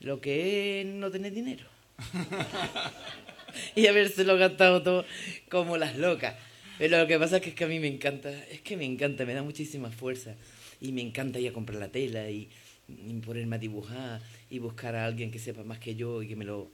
Lo 0.00 0.18
que 0.22 0.80
es 0.80 0.86
no 0.86 1.10
tener 1.10 1.34
dinero. 1.34 1.66
y 3.74 3.86
habérselo 3.86 4.36
gastado 4.36 4.82
todo 4.82 5.04
como 5.48 5.76
las 5.76 5.96
locas. 5.96 6.34
Pero 6.78 6.98
lo 6.98 7.06
que 7.06 7.18
pasa 7.18 7.36
es 7.36 7.54
que, 7.54 7.64
a 7.64 7.68
mí 7.68 7.78
me 7.78 7.86
encanta, 7.86 8.30
es 8.46 8.60
que 8.60 8.76
me 8.76 8.84
encanta, 8.84 9.24
me 9.24 9.34
da 9.34 9.42
muchísima 9.42 9.90
fuerza. 9.90 10.34
Y 10.80 10.92
me 10.92 11.02
encanta 11.02 11.38
ir 11.38 11.48
a 11.48 11.52
comprar 11.52 11.78
la 11.78 11.88
tela 11.88 12.28
y, 12.30 12.48
y 12.88 13.12
ponerme 13.20 13.56
a 13.56 13.58
dibujar 13.58 14.20
y 14.50 14.58
buscar 14.58 14.96
a 14.96 15.06
alguien 15.06 15.30
que 15.30 15.38
sepa 15.38 15.62
más 15.62 15.78
que 15.78 15.94
yo 15.94 16.22
y 16.22 16.28
que 16.28 16.36
me 16.36 16.44
lo, 16.44 16.70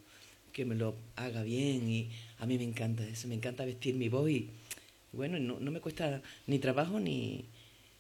que 0.53 0.65
me 0.65 0.75
lo 0.75 0.97
haga 1.17 1.43
bien. 1.43 1.89
Y 1.89 2.11
a 2.39 2.47
mí 2.47 2.57
me 2.57 2.65
encanta 2.65 3.07
eso, 3.07 3.29
me 3.29 3.35
encanta 3.35 3.65
vestir 3.65 3.95
mi 3.95 4.09
voz 4.09 4.31
y 4.31 4.49
bueno, 5.13 5.39
no, 5.39 5.61
no 5.61 5.71
me 5.71 5.81
cuesta 5.81 6.23
ni 6.47 6.59
trabajo 6.59 6.99
ni, 6.99 7.45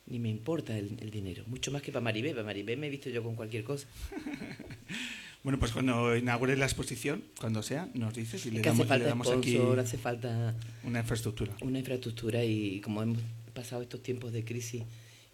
ni 0.06 0.18
me 0.18 0.28
importa 0.28 0.76
el, 0.76 0.96
el 1.00 1.10
dinero. 1.10 1.44
Mucho 1.46 1.70
más 1.70 1.82
que 1.82 1.92
para 1.92 2.02
Maribé. 2.02 2.30
Para 2.30 2.44
Maribé 2.44 2.76
me 2.76 2.86
he 2.86 2.90
visto 2.90 3.10
yo 3.10 3.22
con 3.22 3.34
cualquier 3.34 3.64
cosa. 3.64 3.86
Bueno, 5.42 5.58
pues 5.58 5.72
cuando 5.72 6.16
inaugures 6.16 6.58
la 6.58 6.66
exposición, 6.66 7.24
cuando 7.38 7.62
sea, 7.62 7.88
nos 7.94 8.14
dices 8.14 8.44
y 8.44 8.50
le 8.50 8.60
damos, 8.60 8.80
hace 8.80 8.88
falta 8.88 8.98
le 8.98 9.08
damos 9.08 9.30
aquí 9.30 9.58
hace 9.78 9.96
falta 9.96 10.54
una 10.84 11.00
infraestructura. 11.00 11.54
una 11.62 11.78
infraestructura 11.78 12.44
y 12.44 12.80
como 12.80 13.02
hemos 13.02 13.18
pasado 13.54 13.80
estos 13.80 14.02
tiempos 14.02 14.32
de 14.32 14.44
crisis 14.44 14.82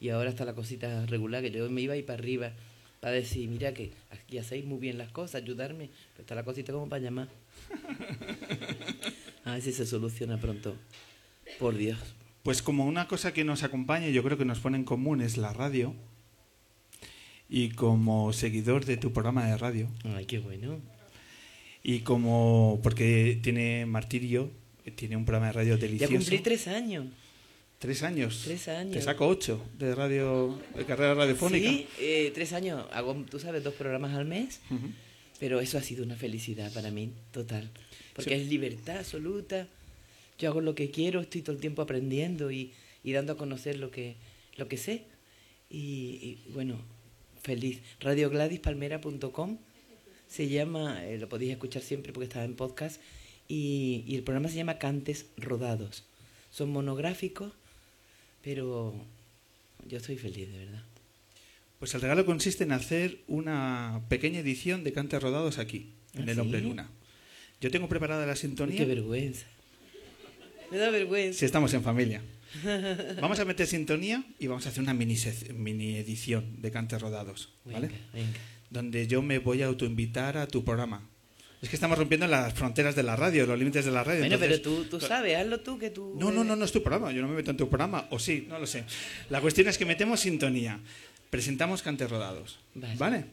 y 0.00 0.10
ahora 0.10 0.30
está 0.30 0.44
la 0.44 0.54
cosita 0.54 1.06
regular, 1.06 1.42
que 1.42 1.50
yo 1.50 1.68
me 1.70 1.80
iba 1.80 1.94
a 1.94 1.96
ir 1.96 2.06
para 2.06 2.18
arriba 2.20 2.52
para 3.00 3.14
decir, 3.14 3.48
mira 3.48 3.74
que 3.74 3.92
aquí 4.10 4.38
hacéis 4.38 4.64
muy 4.64 4.78
bien 4.78 4.98
las 4.98 5.10
cosas, 5.10 5.42
ayudarme, 5.42 5.90
pero 6.12 6.22
está 6.22 6.34
la 6.34 6.44
cosita 6.44 6.72
como 6.72 6.88
para 6.88 7.02
llamar. 7.02 7.28
A 9.44 9.52
ver 9.52 9.62
si 9.62 9.72
se 9.72 9.86
soluciona 9.86 10.38
pronto. 10.38 10.76
Por 11.58 11.76
Dios. 11.76 11.98
Pues 12.42 12.62
como 12.62 12.84
una 12.84 13.06
cosa 13.06 13.32
que 13.32 13.44
nos 13.44 13.62
acompaña, 13.62 14.08
y 14.08 14.12
yo 14.12 14.22
creo 14.22 14.38
que 14.38 14.44
nos 14.44 14.58
pone 14.60 14.76
en 14.76 14.84
común 14.84 15.20
es 15.20 15.36
la 15.36 15.52
radio. 15.52 15.94
Y 17.48 17.70
como 17.70 18.32
seguidor 18.32 18.84
de 18.84 18.96
tu 18.96 19.12
programa 19.12 19.46
de 19.46 19.56
radio, 19.56 19.88
Ay, 20.04 20.24
qué 20.26 20.38
bueno. 20.40 20.80
y 21.82 22.00
como 22.00 22.80
porque 22.82 23.38
tiene 23.42 23.86
Martirio, 23.86 24.50
tiene 24.96 25.16
un 25.16 25.24
programa 25.24 25.46
de 25.48 25.52
radio 25.52 25.74
Ya 25.76 25.80
delicioso. 25.82 26.12
cumplí 26.14 26.38
tres 26.40 26.66
años. 26.68 27.06
Tres 27.78 28.02
años. 28.02 28.42
Tres 28.44 28.68
años. 28.68 28.94
Te 28.94 29.02
saco 29.02 29.28
ocho 29.28 29.62
de 29.78 29.94
radio, 29.94 30.58
de 30.76 30.84
carrera 30.86 31.14
radiofónica. 31.14 31.68
Sí, 31.68 31.86
eh, 32.00 32.32
tres 32.34 32.52
años. 32.52 32.84
Hago, 32.92 33.14
tú 33.30 33.38
sabes, 33.38 33.62
dos 33.62 33.74
programas 33.74 34.14
al 34.14 34.24
mes. 34.24 34.60
Pero 35.38 35.60
eso 35.60 35.76
ha 35.76 35.82
sido 35.82 36.02
una 36.02 36.16
felicidad 36.16 36.72
para 36.72 36.90
mí, 36.90 37.12
total. 37.30 37.70
Porque 38.14 38.30
Sí. 38.34 38.42
es 38.42 38.48
libertad 38.48 38.96
absoluta. 38.98 39.68
Yo 40.38 40.48
hago 40.48 40.62
lo 40.62 40.74
que 40.74 40.90
quiero, 40.90 41.20
estoy 41.20 41.42
todo 41.42 41.54
el 41.54 41.60
tiempo 41.60 41.82
aprendiendo 41.82 42.50
y, 42.50 42.72
y 43.04 43.12
dando 43.12 43.34
a 43.34 43.36
conocer 43.36 43.78
lo 43.78 43.90
que, 43.90 44.16
lo 44.56 44.66
que 44.68 44.78
sé. 44.78 45.04
Y, 45.68 45.76
y, 46.46 46.50
bueno, 46.54 46.78
feliz. 47.46 47.80
RadioGladysPalmera.com 48.00 49.58
se 50.28 50.48
llama, 50.48 51.06
eh, 51.06 51.18
lo 51.18 51.28
podéis 51.28 51.52
escuchar 51.52 51.82
siempre 51.82 52.12
porque 52.12 52.24
está 52.24 52.44
en 52.44 52.56
podcast. 52.56 53.00
Y, 53.48 54.02
y 54.08 54.16
el 54.16 54.24
programa 54.24 54.48
se 54.48 54.56
llama 54.56 54.78
Cantes 54.78 55.26
Rodados. 55.36 56.04
Son 56.50 56.68
monográficos, 56.70 57.52
pero 58.42 58.94
yo 59.88 59.98
estoy 59.98 60.16
feliz, 60.16 60.50
de 60.50 60.58
verdad. 60.58 60.82
Pues 61.78 61.94
el 61.94 62.00
regalo 62.00 62.26
consiste 62.26 62.64
en 62.64 62.72
hacer 62.72 63.18
una 63.28 64.02
pequeña 64.08 64.40
edición 64.40 64.82
de 64.82 64.92
cantes 64.92 65.22
rodados 65.22 65.58
aquí, 65.58 65.90
en 66.14 66.28
¿Ah, 66.28 66.32
El 66.32 66.40
Hombre 66.40 66.58
sí? 66.58 66.64
Luna. 66.66 66.90
Yo 67.60 67.70
tengo 67.70 67.88
preparada 67.88 68.26
la 68.26 68.34
sintonía. 68.34 68.78
qué 68.78 68.84
vergüenza. 68.84 69.46
Me 70.72 70.78
da 70.78 70.90
vergüenza. 70.90 71.38
Si 71.38 71.44
estamos 71.44 71.72
en 71.74 71.82
familia. 71.82 72.22
Vamos 73.20 73.38
a 73.40 73.44
meter 73.44 73.66
sintonía 73.66 74.24
y 74.38 74.46
vamos 74.46 74.66
a 74.66 74.68
hacer 74.70 74.82
una 74.82 74.94
mini, 74.94 75.16
mini 75.54 75.96
edición 75.96 76.60
de 76.62 76.70
cantes 76.70 77.00
rodados, 77.00 77.52
¿vale? 77.64 77.88
Venga, 77.88 78.00
venga. 78.12 78.38
Donde 78.70 79.06
yo 79.06 79.22
me 79.22 79.38
voy 79.38 79.62
a 79.62 79.66
autoinvitar 79.66 80.36
a 80.38 80.46
tu 80.46 80.64
programa. 80.64 81.08
Es 81.62 81.70
que 81.70 81.76
estamos 81.76 81.96
rompiendo 81.98 82.26
las 82.26 82.52
fronteras 82.52 82.94
de 82.94 83.02
la 83.02 83.16
radio, 83.16 83.46
los 83.46 83.58
límites 83.58 83.84
de 83.84 83.90
la 83.90 84.04
radio. 84.04 84.20
Bueno, 84.20 84.34
entonces- 84.34 84.60
pero 84.60 84.76
tú, 84.76 84.84
tú 84.84 85.00
sabes, 85.00 85.36
hazlo 85.36 85.60
tú 85.60 85.78
que 85.78 85.90
tú... 85.90 86.14
No, 86.18 86.30
no, 86.30 86.44
no, 86.44 86.54
no 86.54 86.64
es 86.64 86.72
tu 86.72 86.82
programa. 86.82 87.12
Yo 87.12 87.22
no 87.22 87.28
me 87.28 87.34
meto 87.34 87.50
en 87.50 87.56
tu 87.56 87.68
programa. 87.68 88.06
O 88.10 88.18
sí, 88.18 88.44
no 88.48 88.58
lo 88.58 88.66
sé. 88.66 88.84
La 89.30 89.40
cuestión 89.40 89.66
es 89.68 89.78
que 89.78 89.86
metemos 89.86 90.20
sintonía. 90.20 90.78
Presentamos 91.30 91.82
cantes 91.82 92.10
rodados. 92.10 92.58
Vale. 92.74 92.94
¿Vale? 92.96 93.24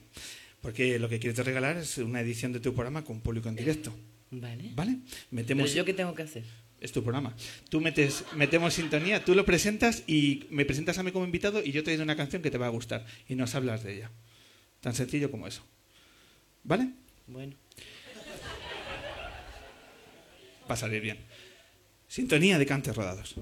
Porque 0.62 0.98
lo 1.00 1.10
que 1.10 1.20
quieres 1.20 1.38
regalar 1.46 1.78
es 1.78 1.98
una 1.98 2.22
edición 2.22 2.54
de 2.54 2.60
tu 2.62 2.74
programa 2.74 3.04
con 3.04 3.20
público 3.20 3.50
en 3.50 3.56
directo. 3.58 3.94
Vale. 4.32 4.72
¿Vale? 4.74 5.00
Pero 5.04 5.28
Metemos. 5.32 5.74
yo 5.74 5.84
qué 5.86 5.94
tengo 5.94 6.16
que 6.16 6.24
hacer 6.24 6.44
es 6.84 6.91
tu 6.91 7.02
programa. 7.02 7.34
Tú 7.69 7.80
metes, 7.80 8.26
metemos 8.36 8.74
sintonía, 8.74 9.24
tú 9.24 9.34
lo 9.34 9.46
presentas 9.46 10.04
y 10.06 10.46
me 10.50 10.65
presentas 10.65 10.98
a 10.98 11.04
mí 11.04 11.12
como 11.12 11.26
invitado 11.26 11.63
y 11.63 11.72
yo 11.72 11.82
te 11.82 11.96
doy 11.96 12.04
una 12.04 12.17
canción 12.17 12.41
que 12.41 12.52
te 12.52 12.58
va 12.58 12.67
a 12.67 12.69
gustar 12.69 13.06
y 13.28 13.36
nos 13.36 13.56
hablas 13.56 13.84
de 13.84 13.96
ella. 13.96 14.12
Tan 14.82 14.93
sencillo 14.93 15.32
como 15.32 15.48
eso. 15.48 15.63
¿Vale? 16.63 16.89
Bueno. 17.26 17.56
Va 20.69 20.74
a 20.74 20.78
salir 20.78 21.02
bien. 21.02 21.19
Sintonía 22.08 22.60
de 22.60 22.65
cantes 22.65 22.96
rodados. 22.96 23.36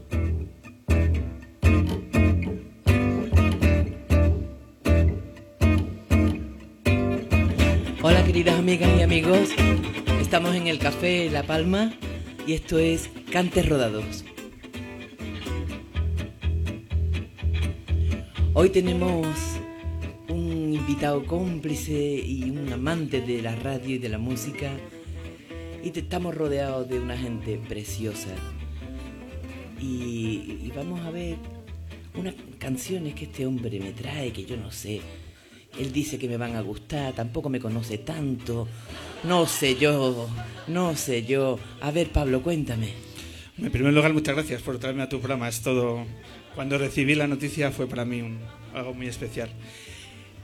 Hola 8.04 8.24
queridas 8.24 8.58
amigas 8.58 8.90
y 8.98 9.02
amigos, 9.02 9.50
estamos 10.20 10.56
en 10.56 10.68
el 10.68 10.80
Café 10.80 11.30
La 11.30 11.44
Palma 11.44 11.94
y 12.48 12.54
esto 12.54 12.80
es 12.80 13.10
Cantes 13.32 13.68
Rodados. 13.68 14.26
Hoy 18.54 18.70
tenemos 18.70 19.28
un 20.28 20.74
invitado 20.74 21.26
cómplice 21.26 21.94
y 21.94 22.50
un 22.50 22.72
amante 22.74 23.22
de 23.22 23.42
la 23.42 23.56
radio 23.56 23.96
y 23.96 23.98
de 23.98 24.10
la 24.10 24.18
música 24.18 24.72
y 25.84 25.98
estamos 25.98 26.36
rodeados 26.36 26.90
de 26.90 27.00
una 27.00 27.18
gente 27.18 27.60
preciosa. 27.68 28.36
Y, 29.80 30.60
y 30.64 30.72
vamos 30.76 31.00
a 31.02 31.12
ver 31.12 31.38
unas 32.16 32.36
canciones 32.58 33.16
que 33.16 33.26
este 33.26 33.46
hombre 33.46 33.80
me 33.80 33.92
trae 33.92 34.32
que 34.32 34.46
yo 34.46 34.58
no 34.58 34.72
sé. 34.72 35.02
Él 35.80 35.92
dice 35.94 36.20
que 36.20 36.28
me 36.28 36.38
van 36.38 36.56
a 36.56 36.62
gustar, 36.62 37.14
tampoco 37.14 37.50
me 37.50 37.60
conoce 37.60 38.00
tanto. 38.00 38.68
No 39.24 39.46
sé 39.46 39.76
yo, 39.76 40.28
no 40.68 40.96
sé 40.96 41.24
yo. 41.26 41.60
A 41.82 41.92
ver, 41.92 42.10
Pablo, 42.10 42.42
cuéntame. 42.42 42.90
En 43.62 43.72
primer 43.72 43.94
lugar, 43.94 44.14
muchas 44.14 44.36
gracias 44.36 44.62
por 44.62 44.80
traerme 44.80 45.04
a 45.04 45.10
tu 45.10 45.20
programa. 45.20 45.48
Es 45.48 45.62
todo. 45.62 46.06
Cuando 46.56 46.78
recibí 46.78 47.14
la 47.16 47.28
noticia 47.28 47.72
fue 47.72 47.88
para 47.88 48.04
mí 48.04 48.22
un- 48.22 48.40
algo 48.74 48.94
muy 48.94 49.08
especial. 49.08 49.50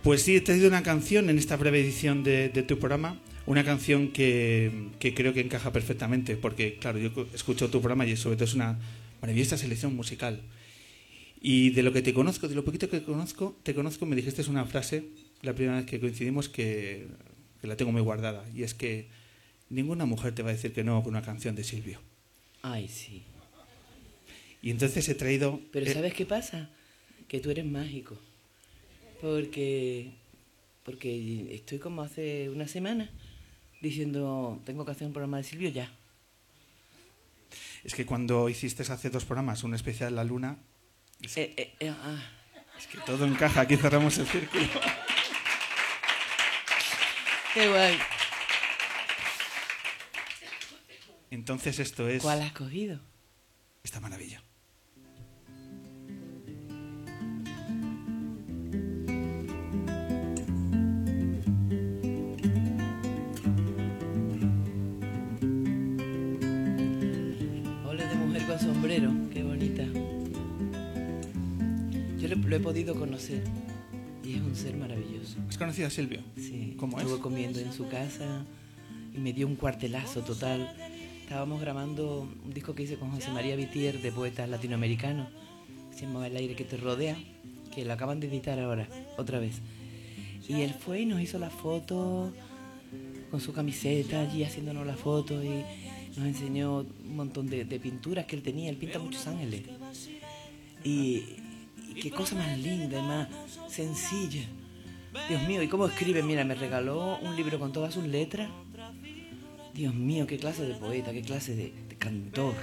Pues 0.04 0.22
sí, 0.22 0.36
he 0.36 0.42
traído 0.42 0.68
una 0.68 0.84
canción 0.84 1.30
en 1.30 1.38
esta 1.38 1.56
breve 1.58 1.82
edición 1.82 2.24
de, 2.24 2.50
tu 2.50 2.78
programa. 2.78 3.20
Una 3.48 3.64
canción 3.64 4.10
que, 4.10 4.90
que 5.00 5.14
creo 5.14 5.34
que 5.34 5.40
encaja 5.42 5.72
perfectamente, 5.72 6.36
porque, 6.36 6.78
claro, 6.80 7.00
yo 7.00 7.12
escucho 7.34 7.70
tu 7.70 7.80
programa 7.80 8.06
y 8.06 8.16
sobre 8.18 8.36
todo 8.36 8.46
es 8.46 8.54
una 8.54 8.78
maravillosa 9.22 9.58
selección 9.58 9.96
musical. 9.96 10.42
Y 11.42 11.70
de 11.72 11.82
lo 11.82 11.94
que 11.94 12.02
te 12.02 12.14
conozco, 12.14 12.48
de 12.48 12.56
lo 12.56 12.66
poquito 12.66 12.90
que 12.90 13.02
conozco, 13.04 13.56
te 13.64 13.74
conozco, 13.74 14.06
me 14.06 14.16
dijiste 14.16 14.42
una 14.50 14.66
frase 14.66 15.06
la 15.42 15.54
primera 15.54 15.78
vez 15.78 15.86
que 15.86 16.00
coincidimos 16.00 16.50
que, 16.50 17.08
que 17.68 17.70
la 17.70 17.76
tengo 17.76 17.92
muy 17.92 18.02
guardada. 18.02 18.46
Y 18.56 18.64
es 18.64 18.74
que 18.74 19.08
ninguna 19.70 20.06
mujer 20.06 20.34
te 20.34 20.42
va 20.42 20.52
a 20.52 20.54
decir 20.54 20.72
que 20.72 20.86
no 20.86 21.04
con 21.04 21.10
una 21.12 21.22
canción 21.22 21.54
de 21.54 21.66
Silvio. 21.66 22.00
Ay, 22.62 22.88
sí. 22.88 23.24
Y 24.62 24.72
entonces 24.72 25.08
he 25.10 25.16
traído... 25.16 25.60
Pero 25.74 25.86
eh, 25.86 25.94
¿sabes 25.94 26.14
qué 26.14 26.26
pasa? 26.26 26.70
Que 27.28 27.40
tú 27.42 27.52
eres 27.52 27.66
mágico. 27.66 28.18
Porque 29.22 30.12
porque 30.84 31.54
estoy 31.54 31.80
como 31.80 32.02
hace 32.02 32.50
una 32.50 32.66
semana 32.66 33.10
diciendo, 33.82 34.62
tengo 34.66 34.86
que 34.86 34.92
hacer 34.92 35.06
un 35.06 35.12
programa 35.12 35.36
de 35.36 35.44
Silvio 35.44 35.70
ya. 35.70 35.92
Es 37.84 37.94
que 37.94 38.06
cuando 38.06 38.48
hiciste 38.48 38.84
hace 38.84 39.10
dos 39.10 39.26
programas 39.26 39.66
un 39.66 39.74
especial 39.74 40.16
La 40.16 40.24
Luna, 40.24 40.58
Eh, 41.36 41.54
eh, 41.58 41.74
eh, 41.82 41.90
ah. 41.90 42.24
es 42.78 42.88
que 42.88 43.00
todo 43.00 43.26
encaja. 43.26 43.62
Aquí 43.62 43.76
cerramos 43.76 44.18
el 44.20 44.28
círculo. 44.28 44.64
Qué 47.58 47.68
guay. 47.70 47.98
Entonces 51.32 51.80
esto 51.80 52.08
es 52.08 52.22
¿Cuál 52.22 52.44
has 52.44 52.52
cogido? 52.52 53.00
esta 53.84 54.00
maravilla. 54.00 54.44
Ole 67.88 68.06
de 68.06 68.16
mujer 68.16 68.46
con 68.46 68.60
sombrero, 68.60 69.12
qué 69.34 69.44
bonita. 69.44 69.84
Yo 72.20 72.28
lo, 72.28 72.36
lo 72.36 72.56
he 72.56 72.60
podido 72.60 72.96
conocer 72.96 73.42
un 74.48 74.56
ser 74.56 74.76
maravilloso. 74.78 75.38
¿Has 75.50 75.58
conocido 75.58 75.88
a 75.88 75.92
Silvio? 75.92 76.22
Sí, 76.36 76.76
¿Cómo 76.78 76.98
estuve 76.98 77.16
es? 77.16 77.22
comiendo 77.22 77.60
en 77.60 77.74
su 77.74 77.88
casa 77.90 78.46
y 79.14 79.20
me 79.20 79.34
dio 79.34 79.48
un 79.48 79.56
cuartelazo 79.56 80.22
total. 80.22 80.74
Estábamos 81.22 81.60
grabando 81.60 82.28
un 82.46 82.54
disco 82.54 82.74
que 82.74 82.84
hice 82.84 82.96
con 82.96 83.12
José 83.12 83.30
María 83.32 83.56
Vitier 83.56 84.02
de 84.02 84.12
poetas 84.12 84.50
latinoamericanos. 84.50 85.28
Se 85.94 86.06
llama 86.06 86.28
El 86.28 86.38
aire 86.38 86.56
que 86.56 86.64
te 86.64 86.78
rodea, 86.78 87.18
que 87.74 87.84
lo 87.84 87.94
acaban 87.94 88.20
de 88.20 88.28
editar 88.28 88.60
ahora, 88.60 88.88
otra 89.18 89.40
vez. 89.40 89.62
Y 90.48 90.62
él 90.62 90.74
fue 90.74 91.02
y 91.02 91.06
nos 91.06 91.20
hizo 91.20 91.40
la 91.40 91.50
foto 91.50 92.32
con 93.30 93.42
su 93.42 93.52
camiseta 93.52 94.22
allí 94.22 94.44
haciéndonos 94.44 94.88
la 94.88 94.96
foto 94.96 95.44
y 95.44 95.64
nos 96.18 96.26
enseñó 96.26 96.80
un 96.80 97.16
montón 97.18 97.48
de, 97.48 97.66
de 97.66 97.80
pinturas 97.80 98.26
que 98.26 98.38
él 98.38 98.44
tenía. 98.44 98.70
Él 98.70 98.78
pinta 98.78 99.00
muchos 99.00 99.28
ángeles. 99.28 99.64
Y, 100.86 101.24
y 101.90 101.94
qué 101.96 102.12
cosa 102.12 102.36
más 102.36 102.58
linda 102.58 103.02
más 103.02 103.28
sencilla. 103.70 104.44
Dios 105.30 105.42
mío, 105.48 105.64
¿y 105.64 105.68
cómo 105.68 105.88
escribe? 105.88 106.22
Mira, 106.22 106.44
me 106.44 106.56
regaló 106.56 107.18
un 107.20 107.36
libro 107.36 107.60
con 107.60 107.72
todas 107.72 107.94
sus 107.94 108.06
letras. 108.06 108.50
Dios 109.74 109.94
mío, 109.94 110.28
qué 110.28 110.38
clase 110.38 110.66
de 110.66 110.76
poeta, 110.76 111.12
qué 111.12 111.22
clase 111.22 111.56
de, 111.56 111.74
de 111.88 111.96
cantor. 111.98 112.56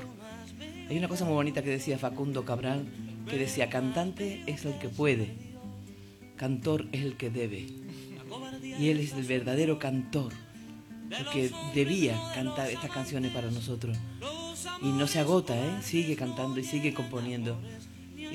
Hay 0.88 0.98
una 0.98 1.08
cosa 1.08 1.24
muy 1.24 1.34
bonita 1.34 1.62
que 1.62 1.70
decía 1.70 1.98
Facundo 1.98 2.44
Cabral, 2.44 2.86
que 3.28 3.38
decía, 3.38 3.70
cantante 3.70 4.42
es 4.46 4.64
el 4.64 4.78
que 4.78 4.88
puede, 4.88 5.34
cantor 6.36 6.86
es 6.92 7.04
el 7.04 7.16
que 7.16 7.30
debe. 7.30 7.66
Y 8.78 8.88
él 8.90 9.00
es 9.00 9.12
el 9.12 9.24
verdadero 9.24 9.78
cantor, 9.78 10.32
porque 11.08 11.50
debía 11.74 12.20
cantar 12.34 12.70
estas 12.70 12.90
canciones 12.90 13.32
para 13.32 13.50
nosotros. 13.50 13.96
Y 14.82 14.88
no 14.88 15.06
se 15.06 15.20
agota, 15.20 15.56
¿eh? 15.56 15.82
sigue 15.82 16.16
cantando 16.16 16.60
y 16.60 16.64
sigue 16.64 16.92
componiendo. 16.92 17.58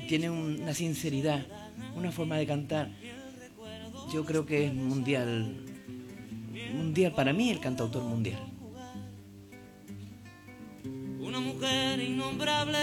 Tiene 0.09 0.27
un- 0.27 0.59
una 0.63 0.73
sinceridad, 0.73 1.45
una 1.95 2.11
forma 2.11 2.35
de 2.37 2.47
cantar. 2.47 2.89
Yo 4.11 4.25
creo 4.25 4.43
que 4.43 4.65
es 4.65 4.73
mundial, 4.73 5.55
mundial 6.73 7.13
para 7.13 7.31
mí 7.31 7.51
el 7.51 7.59
cantautor 7.59 8.01
mundial. 8.01 8.39
Una 11.19 11.39
mujer 11.39 11.99
innombrable 12.01 12.79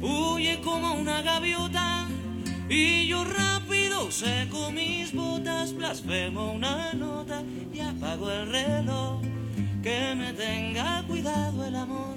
huye 0.00 0.58
como 0.64 0.94
una 0.94 1.20
gaviota 1.20 2.08
y 2.70 3.06
yo 3.08 3.22
rápido 3.22 4.10
seco 4.10 4.70
mis 4.70 5.12
botas, 5.14 5.74
blasfemo 5.74 6.52
una 6.52 6.94
nota 6.94 7.42
y 7.74 7.78
apago 7.80 8.30
el 8.30 8.46
reloj. 8.50 9.20
Que 9.82 10.14
me 10.14 10.32
tenga 10.32 11.02
cuidado 11.06 11.66
el 11.66 11.76
amor, 11.76 12.16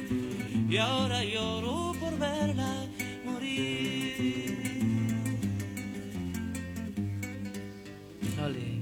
y 0.71 0.77
ahora 0.77 1.21
lloro 1.21 1.93
por 1.99 2.17
verla 2.17 2.87
morir. 3.25 4.55
Ole. 8.41 8.79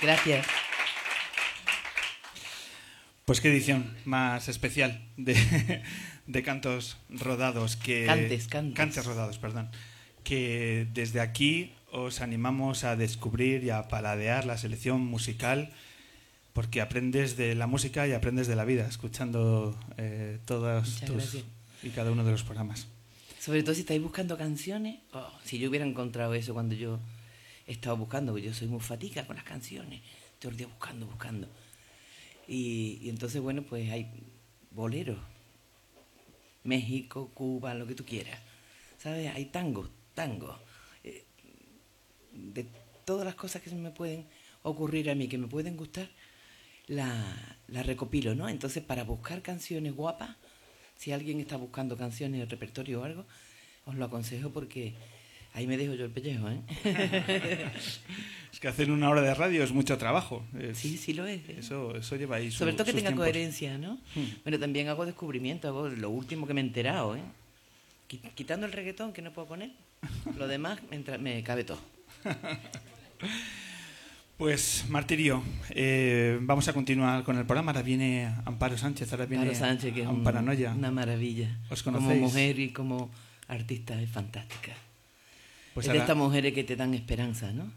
Gracias. 0.00 0.46
Pues 3.24 3.40
qué 3.40 3.48
edición 3.48 3.96
más 4.04 4.46
especial 4.46 5.02
de, 5.16 5.34
de 6.28 6.42
cantos 6.44 6.98
rodados 7.08 7.74
que 7.74 8.06
Cantes, 8.06 8.46
cantes. 8.46 9.04
rodados, 9.04 9.38
perdón, 9.38 9.72
que 10.22 10.86
desde 10.92 11.20
aquí 11.20 11.75
os 11.96 12.20
animamos 12.20 12.84
a 12.84 12.94
descubrir 12.94 13.64
y 13.64 13.70
a 13.70 13.88
paladear 13.88 14.44
la 14.44 14.58
selección 14.58 15.00
musical 15.00 15.72
porque 16.52 16.82
aprendes 16.82 17.38
de 17.38 17.54
la 17.54 17.66
música 17.66 18.06
y 18.06 18.12
aprendes 18.12 18.46
de 18.46 18.56
la 18.56 18.66
vida 18.66 18.86
escuchando 18.86 19.74
eh, 19.96 20.38
todos 20.44 21.00
Muchas 21.02 21.32
tus 21.32 21.44
y 21.82 21.88
cada 21.90 22.10
uno 22.12 22.22
de 22.22 22.32
los 22.32 22.42
programas. 22.42 22.86
Sobre 23.40 23.62
todo 23.62 23.74
si 23.74 23.80
estáis 23.80 24.02
buscando 24.02 24.36
canciones. 24.36 24.98
oh, 25.12 25.32
si 25.44 25.58
yo 25.58 25.70
hubiera 25.70 25.86
encontrado 25.86 26.34
eso 26.34 26.52
cuando 26.52 26.74
yo 26.74 26.98
he 27.66 27.72
estado 27.72 27.96
buscando, 27.96 28.32
porque 28.32 28.46
yo 28.46 28.54
soy 28.54 28.68
muy 28.68 28.80
fatica 28.80 29.26
con 29.26 29.36
las 29.36 29.44
canciones. 29.44 30.02
Todo 30.38 30.50
el 30.50 30.58
día 30.58 30.66
buscando, 30.66 31.06
buscando. 31.06 31.48
Y, 32.46 32.98
y 33.02 33.08
entonces, 33.08 33.40
bueno, 33.40 33.62
pues 33.62 33.90
hay 33.90 34.10
boleros. 34.70 35.18
México, 36.64 37.30
Cuba, 37.32 37.72
lo 37.74 37.86
que 37.86 37.94
tú 37.94 38.04
quieras. 38.04 38.38
¿Sabes? 38.98 39.34
Hay 39.34 39.46
tango, 39.46 39.88
tango. 40.14 40.65
De 42.36 42.66
todas 43.04 43.24
las 43.24 43.34
cosas 43.34 43.62
que 43.62 43.70
se 43.70 43.76
me 43.76 43.90
pueden 43.90 44.24
ocurrir 44.62 45.10
a 45.10 45.14
mí, 45.14 45.28
que 45.28 45.38
me 45.38 45.46
pueden 45.46 45.76
gustar, 45.76 46.08
la, 46.88 47.12
la 47.68 47.82
recopilo, 47.82 48.34
¿no? 48.34 48.48
Entonces, 48.48 48.82
para 48.82 49.04
buscar 49.04 49.42
canciones 49.42 49.94
guapas, 49.94 50.30
Si 50.98 51.12
alguien 51.12 51.40
está 51.40 51.56
buscando 51.58 51.96
canciones, 51.96 52.40
el 52.40 52.48
repertorio 52.48 53.02
o 53.02 53.04
algo, 53.04 53.26
os 53.84 53.94
lo 53.96 54.04
aconsejo 54.06 54.48
porque 54.50 54.94
ahí 55.52 55.66
me 55.66 55.76
dejo 55.76 55.92
yo 55.94 56.04
el 56.06 56.10
pellejo, 56.10 56.48
¿eh? 56.48 56.60
Es 58.52 58.60
que 58.60 58.68
hacer 58.68 58.90
una 58.90 59.10
hora 59.10 59.20
de 59.20 59.34
radio 59.34 59.62
es 59.62 59.72
mucho 59.72 59.98
trabajo. 59.98 60.42
Es- 60.58 60.78
sí, 60.78 60.96
sí 60.96 61.12
lo 61.12 61.26
es. 61.26 61.46
¿eh? 61.50 61.56
Eso, 61.58 61.94
eso 61.94 62.16
lleva 62.16 62.36
ahí 62.36 62.50
su- 62.50 62.58
Sobre 62.60 62.72
todo 62.72 62.86
que 62.86 62.92
tenga 62.92 63.08
tiempos. 63.10 63.24
coherencia, 63.26 63.76
¿no? 63.76 63.98
Hmm. 64.14 64.24
Bueno, 64.44 64.58
también 64.58 64.88
hago 64.88 65.04
descubrimientos, 65.04 65.68
hago 65.68 65.88
lo 65.90 66.08
último 66.08 66.46
que 66.46 66.54
me 66.54 66.62
he 66.62 66.64
enterado, 66.64 67.14
¿eh? 67.16 67.20
Qui- 68.08 68.20
Quitando 68.34 68.64
el 68.64 68.72
reggaetón 68.72 69.12
que 69.12 69.20
no 69.20 69.32
puedo 69.34 69.48
poner, 69.48 69.72
lo 70.38 70.48
demás 70.48 70.80
me, 70.90 70.96
entra- 70.96 71.18
me 71.18 71.42
cabe 71.42 71.64
todo. 71.64 71.78
Pues, 74.36 74.84
Martirio, 74.90 75.42
eh, 75.70 76.36
vamos 76.42 76.68
a 76.68 76.74
continuar 76.74 77.24
con 77.24 77.38
el 77.38 77.46
programa. 77.46 77.72
Ahora 77.72 77.80
viene 77.82 78.30
Amparo 78.44 78.76
Sánchez, 78.76 79.10
ahora 79.12 79.24
viene 79.24 79.46
Paro 79.46 79.56
Sánchez, 79.58 79.94
que 79.94 80.02
es 80.02 80.06
un- 80.06 80.16
Amparanoia. 80.16 80.72
una 80.74 80.90
maravilla. 80.90 81.56
¿Os 81.70 81.82
como 81.82 81.98
mujer 82.00 82.58
y 82.60 82.68
como 82.68 83.10
artista 83.48 83.98
es 84.00 84.10
fantástica. 84.10 84.72
Pues 85.72 85.86
es 85.86 85.92
de 85.94 86.00
estas 86.00 86.16
mujeres 86.18 86.52
que 86.52 86.64
te 86.64 86.76
dan 86.76 86.92
esperanza, 86.92 87.50
¿no? 87.52 87.72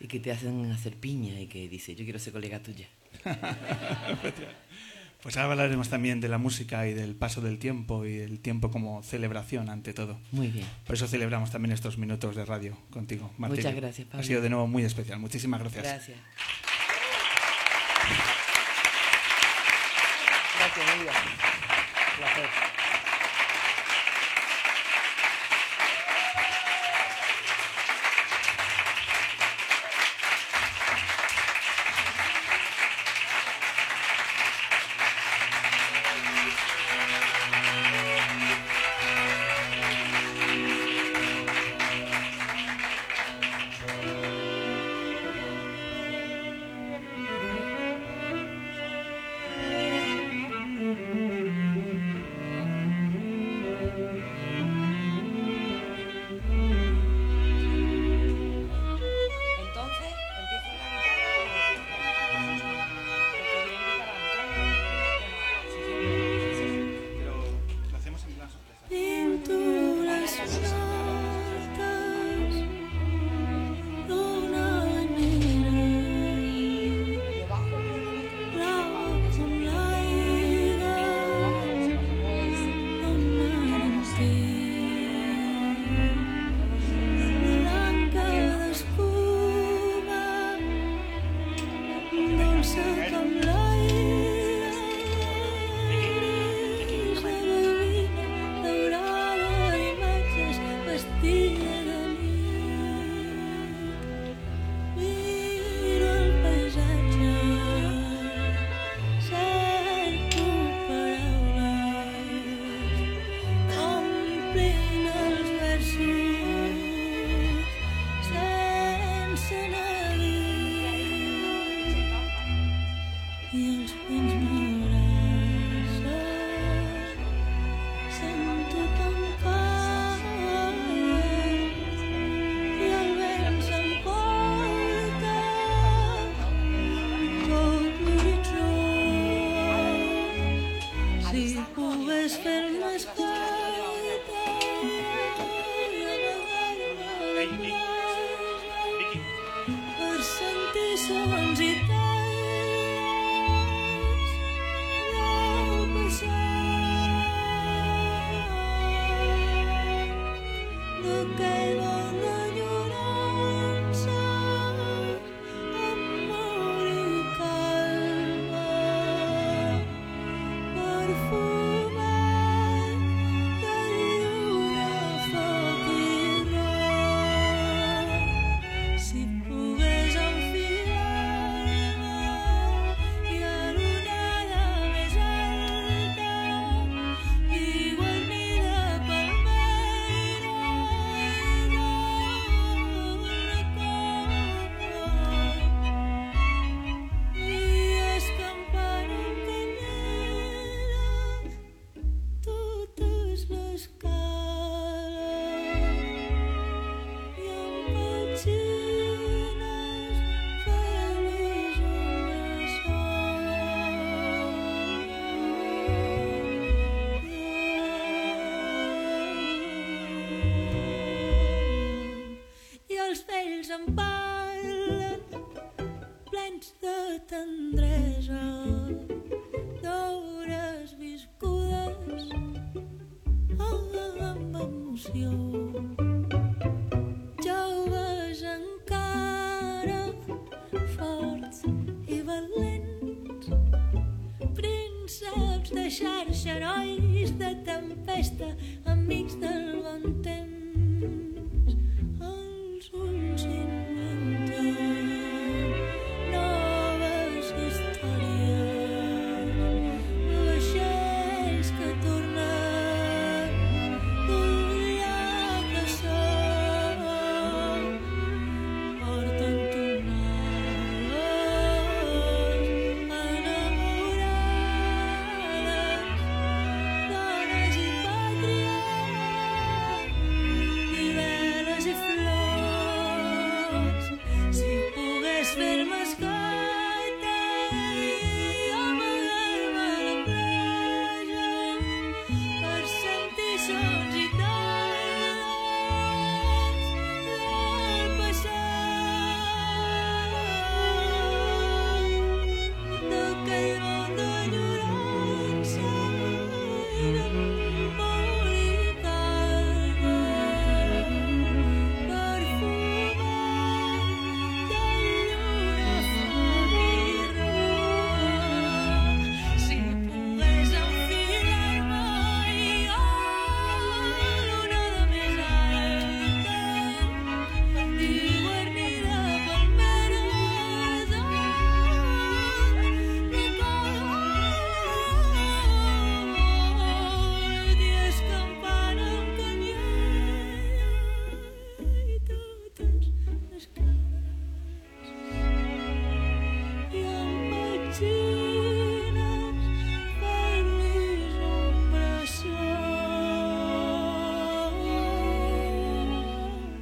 Y 0.00 0.06
que 0.06 0.20
te 0.20 0.32
hacen 0.32 0.70
hacer 0.70 0.96
piña 0.96 1.40
y 1.40 1.46
que 1.46 1.66
dice, 1.66 1.94
yo 1.94 2.04
quiero 2.04 2.18
ser 2.18 2.34
colega 2.34 2.58
tuya. 2.62 2.88
Pues 5.22 5.36
ahora 5.36 5.52
hablaremos 5.52 5.88
también 5.88 6.20
de 6.20 6.28
la 6.28 6.38
música 6.38 6.86
y 6.88 6.94
del 6.94 7.14
paso 7.14 7.40
del 7.40 7.58
tiempo 7.58 8.04
y 8.04 8.18
el 8.18 8.40
tiempo 8.40 8.72
como 8.72 9.04
celebración 9.04 9.70
ante 9.70 9.94
todo. 9.94 10.18
Muy 10.32 10.48
bien. 10.48 10.66
Por 10.84 10.96
eso 10.96 11.06
celebramos 11.06 11.52
también 11.52 11.72
estos 11.72 11.96
minutos 11.96 12.34
de 12.34 12.44
radio 12.44 12.76
contigo, 12.90 13.30
Martirio. 13.38 13.64
Muchas 13.64 13.80
gracias, 13.80 14.08
Pablo. 14.08 14.20
Ha 14.20 14.24
sido 14.24 14.42
de 14.42 14.50
nuevo 14.50 14.66
muy 14.66 14.82
especial. 14.82 15.20
Muchísimas 15.20 15.60
gracias. 15.60 15.84
Gracias. 15.84 16.18
Gracias, 20.58 20.90
amiga. 20.90 21.12
Placer. 22.18 22.71